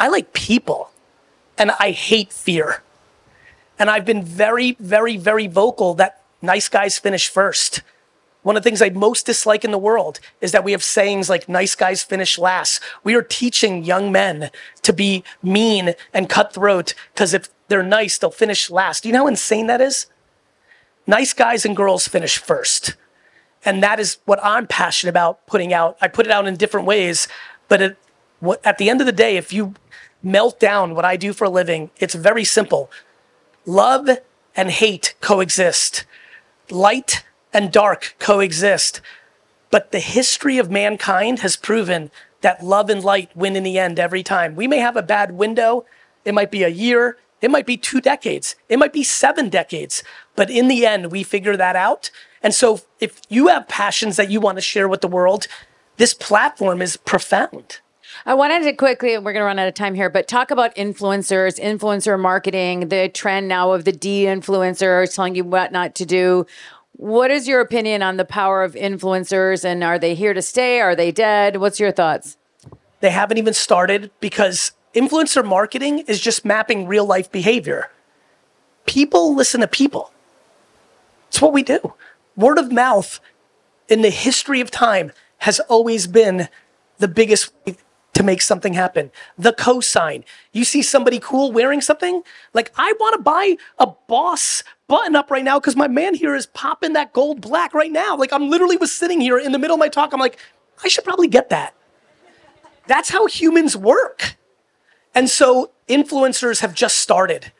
I 0.00 0.08
like 0.08 0.32
people 0.32 0.90
and 1.56 1.70
I 1.78 1.92
hate 1.92 2.32
fear. 2.32 2.82
And 3.78 3.88
I've 3.88 4.04
been 4.04 4.24
very, 4.24 4.72
very, 4.80 5.16
very 5.16 5.46
vocal 5.46 5.94
that 5.94 6.22
nice 6.42 6.68
guys 6.68 6.98
finish 6.98 7.28
first. 7.28 7.82
One 8.42 8.56
of 8.56 8.64
the 8.64 8.68
things 8.68 8.82
I 8.82 8.88
most 8.88 9.26
dislike 9.26 9.64
in 9.64 9.70
the 9.70 9.78
world 9.78 10.18
is 10.40 10.50
that 10.50 10.64
we 10.64 10.72
have 10.72 10.82
sayings 10.82 11.30
like 11.30 11.48
nice 11.48 11.76
guys 11.76 12.02
finish 12.02 12.36
last. 12.36 12.82
We 13.04 13.14
are 13.14 13.22
teaching 13.22 13.84
young 13.84 14.10
men 14.10 14.50
to 14.82 14.92
be 14.92 15.22
mean 15.40 15.94
and 16.12 16.28
cutthroat 16.28 16.94
because 17.14 17.32
if 17.32 17.48
they're 17.68 17.84
nice, 17.84 18.18
they'll 18.18 18.32
finish 18.32 18.70
last. 18.70 19.04
Do 19.04 19.08
you 19.08 19.12
know 19.12 19.20
how 19.22 19.28
insane 19.28 19.68
that 19.68 19.80
is? 19.80 20.06
Nice 21.06 21.32
guys 21.32 21.64
and 21.64 21.76
girls 21.76 22.08
finish 22.08 22.38
first. 22.38 22.96
And 23.64 23.82
that 23.82 24.00
is 24.00 24.18
what 24.24 24.40
I'm 24.42 24.66
passionate 24.66 25.10
about 25.10 25.46
putting 25.46 25.72
out. 25.72 25.96
I 26.00 26.08
put 26.08 26.26
it 26.26 26.32
out 26.32 26.46
in 26.46 26.56
different 26.56 26.86
ways, 26.86 27.28
but 27.68 27.80
it, 27.80 27.98
what, 28.40 28.64
at 28.66 28.78
the 28.78 28.90
end 28.90 29.00
of 29.00 29.06
the 29.06 29.12
day, 29.12 29.36
if 29.36 29.52
you 29.52 29.74
melt 30.22 30.58
down 30.58 30.94
what 30.94 31.04
I 31.04 31.16
do 31.16 31.32
for 31.32 31.44
a 31.44 31.50
living, 31.50 31.90
it's 31.98 32.14
very 32.14 32.44
simple. 32.44 32.90
Love 33.64 34.08
and 34.56 34.70
hate 34.70 35.14
coexist. 35.20 36.04
Light 36.70 37.24
and 37.52 37.72
dark 37.72 38.16
coexist. 38.18 39.00
But 39.70 39.92
the 39.92 40.00
history 40.00 40.58
of 40.58 40.70
mankind 40.70 41.40
has 41.40 41.56
proven 41.56 42.10
that 42.40 42.64
love 42.64 42.90
and 42.90 43.02
light 43.02 43.34
win 43.36 43.56
in 43.56 43.62
the 43.62 43.78
end 43.78 43.98
every 43.98 44.22
time. 44.22 44.56
We 44.56 44.66
may 44.66 44.78
have 44.78 44.96
a 44.96 45.02
bad 45.02 45.32
window. 45.32 45.84
It 46.24 46.34
might 46.34 46.50
be 46.50 46.62
a 46.62 46.68
year. 46.68 47.16
It 47.40 47.50
might 47.50 47.66
be 47.66 47.76
two 47.76 48.00
decades. 48.00 48.54
It 48.68 48.78
might 48.78 48.92
be 48.92 49.02
seven 49.02 49.48
decades. 49.48 50.02
But 50.36 50.50
in 50.50 50.68
the 50.68 50.86
end, 50.86 51.10
we 51.12 51.22
figure 51.22 51.56
that 51.56 51.76
out. 51.76 52.10
And 52.42 52.54
so 52.54 52.80
if 53.00 53.20
you 53.28 53.48
have 53.48 53.68
passions 53.68 54.16
that 54.16 54.30
you 54.30 54.40
want 54.40 54.56
to 54.56 54.62
share 54.62 54.88
with 54.88 55.00
the 55.00 55.08
world, 55.08 55.46
this 55.96 56.14
platform 56.14 56.82
is 56.82 56.96
profound. 56.96 57.80
I 58.26 58.34
wanted 58.34 58.62
to 58.64 58.72
quickly, 58.72 59.16
we're 59.18 59.32
going 59.32 59.40
to 59.40 59.46
run 59.46 59.58
out 59.58 59.68
of 59.68 59.74
time 59.74 59.94
here, 59.94 60.10
but 60.10 60.28
talk 60.28 60.50
about 60.50 60.74
influencers, 60.74 61.58
influencer 61.58 62.18
marketing, 62.18 62.88
the 62.88 63.08
trend 63.08 63.48
now 63.48 63.72
of 63.72 63.84
the 63.84 63.92
de 63.92 64.24
influencers 64.24 65.14
telling 65.14 65.34
you 65.34 65.44
what 65.44 65.72
not 65.72 65.94
to 65.96 66.06
do. 66.06 66.46
What 66.92 67.30
is 67.30 67.48
your 67.48 67.60
opinion 67.60 68.02
on 68.02 68.18
the 68.18 68.24
power 68.24 68.62
of 68.62 68.74
influencers 68.74 69.64
and 69.64 69.82
are 69.82 69.98
they 69.98 70.14
here 70.14 70.34
to 70.34 70.42
stay? 70.42 70.80
Are 70.80 70.94
they 70.94 71.10
dead? 71.10 71.56
What's 71.56 71.80
your 71.80 71.90
thoughts? 71.90 72.36
They 73.00 73.10
haven't 73.10 73.38
even 73.38 73.54
started 73.54 74.10
because 74.20 74.72
influencer 74.94 75.44
marketing 75.44 76.00
is 76.00 76.20
just 76.20 76.44
mapping 76.44 76.86
real 76.86 77.06
life 77.06 77.32
behavior. 77.32 77.90
People 78.86 79.34
listen 79.34 79.60
to 79.62 79.66
people. 79.66 80.11
It's 81.32 81.40
what 81.40 81.54
we 81.54 81.62
do. 81.62 81.94
Word 82.36 82.58
of 82.58 82.70
mouth 82.70 83.18
in 83.88 84.02
the 84.02 84.10
history 84.10 84.60
of 84.60 84.70
time 84.70 85.12
has 85.38 85.60
always 85.60 86.06
been 86.06 86.50
the 86.98 87.08
biggest 87.08 87.54
way 87.64 87.78
to 88.12 88.22
make 88.22 88.42
something 88.42 88.74
happen. 88.74 89.10
The 89.38 89.54
cosign. 89.54 90.24
You 90.52 90.66
see 90.66 90.82
somebody 90.82 91.18
cool 91.18 91.50
wearing 91.50 91.80
something? 91.80 92.22
Like, 92.52 92.70
I 92.76 92.92
want 93.00 93.16
to 93.16 93.22
buy 93.22 93.56
a 93.78 93.86
boss 93.86 94.62
button 94.88 95.16
up 95.16 95.30
right 95.30 95.42
now 95.42 95.58
because 95.58 95.74
my 95.74 95.88
man 95.88 96.14
here 96.14 96.34
is 96.34 96.44
popping 96.44 96.92
that 96.92 97.14
gold 97.14 97.40
black 97.40 97.72
right 97.72 97.90
now. 97.90 98.14
Like, 98.14 98.30
I'm 98.30 98.50
literally 98.50 98.76
was 98.76 98.92
sitting 98.94 99.22
here 99.22 99.38
in 99.38 99.52
the 99.52 99.58
middle 99.58 99.76
of 99.76 99.80
my 99.80 99.88
talk. 99.88 100.12
I'm 100.12 100.20
like, 100.20 100.38
I 100.84 100.88
should 100.88 101.04
probably 101.04 101.28
get 101.28 101.48
that. 101.48 101.74
That's 102.86 103.08
how 103.08 103.24
humans 103.24 103.74
work. 103.74 104.36
And 105.14 105.30
so 105.30 105.70
influencers 105.88 106.60
have 106.60 106.74
just 106.74 106.98
started. 106.98 107.52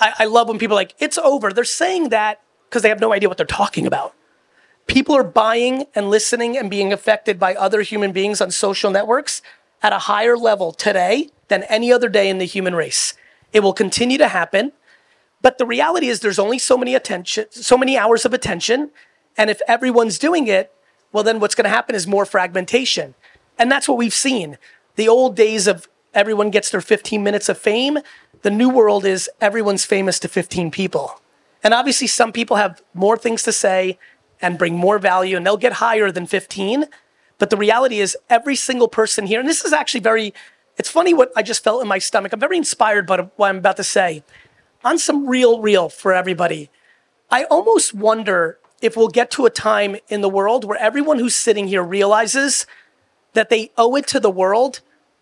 I, 0.00 0.12
I 0.18 0.24
love 0.24 0.48
when 0.48 0.58
people 0.58 0.74
like, 0.74 0.96
it's 0.98 1.18
over. 1.18 1.52
They're 1.52 1.62
saying 1.62 2.08
that 2.08 2.40
because 2.72 2.80
they 2.80 2.88
have 2.88 3.00
no 3.00 3.12
idea 3.12 3.28
what 3.28 3.36
they're 3.36 3.46
talking 3.46 3.86
about. 3.86 4.14
People 4.86 5.14
are 5.14 5.22
buying 5.22 5.84
and 5.94 6.08
listening 6.08 6.56
and 6.56 6.70
being 6.70 6.90
affected 6.90 7.38
by 7.38 7.54
other 7.54 7.82
human 7.82 8.12
beings 8.12 8.40
on 8.40 8.50
social 8.50 8.90
networks 8.90 9.42
at 9.82 9.92
a 9.92 9.98
higher 9.98 10.38
level 10.38 10.72
today 10.72 11.28
than 11.48 11.64
any 11.64 11.92
other 11.92 12.08
day 12.08 12.30
in 12.30 12.38
the 12.38 12.46
human 12.46 12.74
race. 12.74 13.12
It 13.52 13.60
will 13.60 13.74
continue 13.74 14.16
to 14.16 14.28
happen. 14.28 14.72
But 15.42 15.58
the 15.58 15.66
reality 15.66 16.08
is 16.08 16.20
there's 16.20 16.38
only 16.38 16.58
so 16.58 16.78
many 16.78 16.94
attention, 16.94 17.44
so 17.50 17.76
many 17.76 17.98
hours 17.98 18.24
of 18.24 18.32
attention. 18.32 18.90
And 19.36 19.50
if 19.50 19.60
everyone's 19.68 20.18
doing 20.18 20.46
it, 20.46 20.72
well, 21.12 21.24
then 21.24 21.40
what's 21.40 21.54
going 21.54 21.64
to 21.64 21.68
happen 21.68 21.94
is 21.94 22.06
more 22.06 22.24
fragmentation. 22.24 23.14
And 23.58 23.70
that's 23.70 23.86
what 23.86 23.98
we've 23.98 24.14
seen. 24.14 24.56
The 24.96 25.08
old 25.08 25.36
days 25.36 25.66
of 25.66 25.88
everyone 26.14 26.48
gets 26.48 26.70
their 26.70 26.80
15 26.80 27.22
minutes 27.22 27.50
of 27.50 27.58
fame. 27.58 27.98
The 28.40 28.50
new 28.50 28.70
world 28.70 29.04
is 29.04 29.28
everyone's 29.42 29.84
famous 29.84 30.18
to 30.20 30.28
15 30.28 30.70
people. 30.70 31.20
And 31.62 31.72
obviously, 31.72 32.06
some 32.06 32.32
people 32.32 32.56
have 32.56 32.82
more 32.94 33.16
things 33.16 33.42
to 33.44 33.52
say 33.52 33.98
and 34.40 34.58
bring 34.58 34.76
more 34.76 34.98
value, 34.98 35.36
and 35.36 35.46
they'll 35.46 35.56
get 35.56 35.74
higher 35.74 36.10
than 36.10 36.26
15. 36.26 36.86
But 37.38 37.50
the 37.50 37.56
reality 37.56 38.00
is, 38.00 38.16
every 38.28 38.56
single 38.56 38.88
person 38.88 39.26
here, 39.26 39.40
and 39.40 39.48
this 39.48 39.64
is 39.64 39.72
actually 39.72 40.00
very, 40.00 40.34
it's 40.76 40.90
funny 40.90 41.14
what 41.14 41.32
I 41.36 41.42
just 41.42 41.62
felt 41.62 41.82
in 41.82 41.88
my 41.88 41.98
stomach. 41.98 42.32
I'm 42.32 42.40
very 42.40 42.56
inspired 42.56 43.06
by 43.06 43.28
what 43.36 43.48
I'm 43.48 43.58
about 43.58 43.76
to 43.76 43.84
say. 43.84 44.24
On 44.84 44.98
some 44.98 45.28
real, 45.28 45.60
real 45.60 45.88
for 45.88 46.12
everybody, 46.12 46.70
I 47.30 47.44
almost 47.44 47.94
wonder 47.94 48.58
if 48.80 48.96
we'll 48.96 49.08
get 49.08 49.30
to 49.32 49.46
a 49.46 49.50
time 49.50 49.96
in 50.08 50.20
the 50.20 50.28
world 50.28 50.64
where 50.64 50.78
everyone 50.78 51.20
who's 51.20 51.36
sitting 51.36 51.68
here 51.68 51.84
realizes 51.84 52.66
that 53.32 53.48
they 53.48 53.70
owe 53.78 53.94
it 53.96 54.06
to 54.08 54.20
the 54.20 54.30
world 54.30 54.80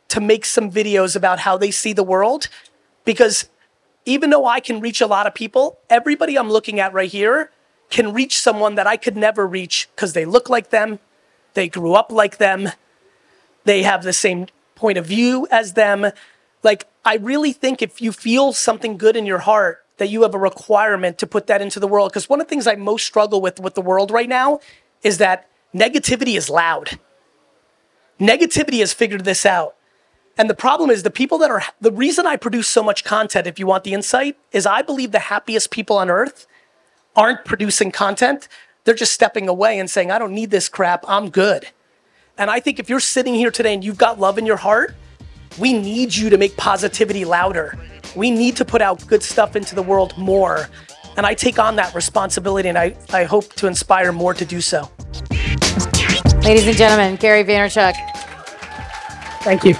to 0.08 0.20
make 0.20 0.44
some 0.44 0.70
videos 0.70 1.14
about 1.14 1.40
how 1.40 1.56
they 1.56 1.70
see 1.70 1.92
the 1.92 2.02
world. 2.02 2.48
Because 3.04 3.48
even 4.10 4.30
though 4.30 4.46
I 4.46 4.58
can 4.58 4.80
reach 4.80 5.00
a 5.00 5.06
lot 5.06 5.26
of 5.26 5.34
people, 5.34 5.78
everybody 5.88 6.36
I'm 6.36 6.50
looking 6.50 6.80
at 6.80 6.92
right 6.92 7.10
here 7.10 7.50
can 7.90 8.12
reach 8.12 8.38
someone 8.38 8.74
that 8.74 8.86
I 8.86 8.96
could 8.96 9.16
never 9.16 9.46
reach 9.46 9.88
because 9.94 10.14
they 10.14 10.24
look 10.24 10.50
like 10.50 10.70
them, 10.70 10.98
they 11.54 11.68
grew 11.68 11.94
up 11.94 12.10
like 12.10 12.38
them, 12.38 12.70
they 13.64 13.82
have 13.84 14.02
the 14.02 14.12
same 14.12 14.46
point 14.74 14.98
of 14.98 15.06
view 15.06 15.46
as 15.50 15.74
them. 15.74 16.06
Like, 16.64 16.88
I 17.04 17.16
really 17.16 17.52
think 17.52 17.82
if 17.82 18.02
you 18.02 18.10
feel 18.10 18.52
something 18.52 18.96
good 18.96 19.16
in 19.16 19.26
your 19.26 19.38
heart, 19.38 19.84
that 19.98 20.08
you 20.08 20.22
have 20.22 20.34
a 20.34 20.38
requirement 20.38 21.18
to 21.18 21.26
put 21.26 21.46
that 21.46 21.60
into 21.60 21.78
the 21.78 21.86
world. 21.86 22.10
Because 22.10 22.28
one 22.28 22.40
of 22.40 22.46
the 22.46 22.50
things 22.50 22.66
I 22.66 22.74
most 22.74 23.06
struggle 23.06 23.40
with 23.40 23.60
with 23.60 23.74
the 23.74 23.82
world 23.82 24.10
right 24.10 24.28
now 24.28 24.60
is 25.02 25.18
that 25.18 25.48
negativity 25.74 26.36
is 26.36 26.48
loud. 26.48 26.98
Negativity 28.18 28.80
has 28.80 28.92
figured 28.92 29.24
this 29.24 29.44
out. 29.44 29.76
And 30.40 30.48
the 30.48 30.54
problem 30.54 30.88
is 30.88 31.02
the 31.02 31.10
people 31.10 31.36
that 31.36 31.50
are 31.50 31.62
the 31.82 31.92
reason 31.92 32.26
I 32.26 32.36
produce 32.36 32.66
so 32.66 32.82
much 32.82 33.04
content, 33.04 33.46
if 33.46 33.58
you 33.58 33.66
want 33.66 33.84
the 33.84 33.92
insight, 33.92 34.38
is 34.52 34.64
I 34.64 34.80
believe 34.80 35.12
the 35.12 35.18
happiest 35.18 35.70
people 35.70 35.98
on 35.98 36.08
earth 36.08 36.46
aren't 37.14 37.44
producing 37.44 37.92
content. 37.92 38.48
They're 38.84 38.94
just 38.94 39.12
stepping 39.12 39.50
away 39.50 39.78
and 39.78 39.90
saying, 39.90 40.10
I 40.10 40.18
don't 40.18 40.32
need 40.32 40.50
this 40.50 40.70
crap. 40.70 41.04
I'm 41.06 41.28
good. 41.28 41.68
And 42.38 42.50
I 42.50 42.58
think 42.58 42.78
if 42.78 42.88
you're 42.88 43.00
sitting 43.00 43.34
here 43.34 43.50
today 43.50 43.74
and 43.74 43.84
you've 43.84 43.98
got 43.98 44.18
love 44.18 44.38
in 44.38 44.46
your 44.46 44.56
heart, 44.56 44.94
we 45.58 45.74
need 45.74 46.16
you 46.16 46.30
to 46.30 46.38
make 46.38 46.56
positivity 46.56 47.26
louder. 47.26 47.78
We 48.16 48.30
need 48.30 48.56
to 48.56 48.64
put 48.64 48.80
out 48.80 49.06
good 49.06 49.22
stuff 49.22 49.56
into 49.56 49.74
the 49.74 49.82
world 49.82 50.16
more. 50.16 50.70
And 51.18 51.26
I 51.26 51.34
take 51.34 51.58
on 51.58 51.76
that 51.76 51.94
responsibility 51.94 52.70
and 52.70 52.78
I, 52.78 52.96
I 53.12 53.24
hope 53.24 53.52
to 53.56 53.66
inspire 53.66 54.10
more 54.10 54.32
to 54.32 54.46
do 54.46 54.62
so. 54.62 54.90
Ladies 56.42 56.66
and 56.66 56.78
gentlemen, 56.78 57.16
Gary 57.16 57.44
Vaynerchuk. 57.44 57.92
Thank 59.42 59.64
you. 59.64 59.74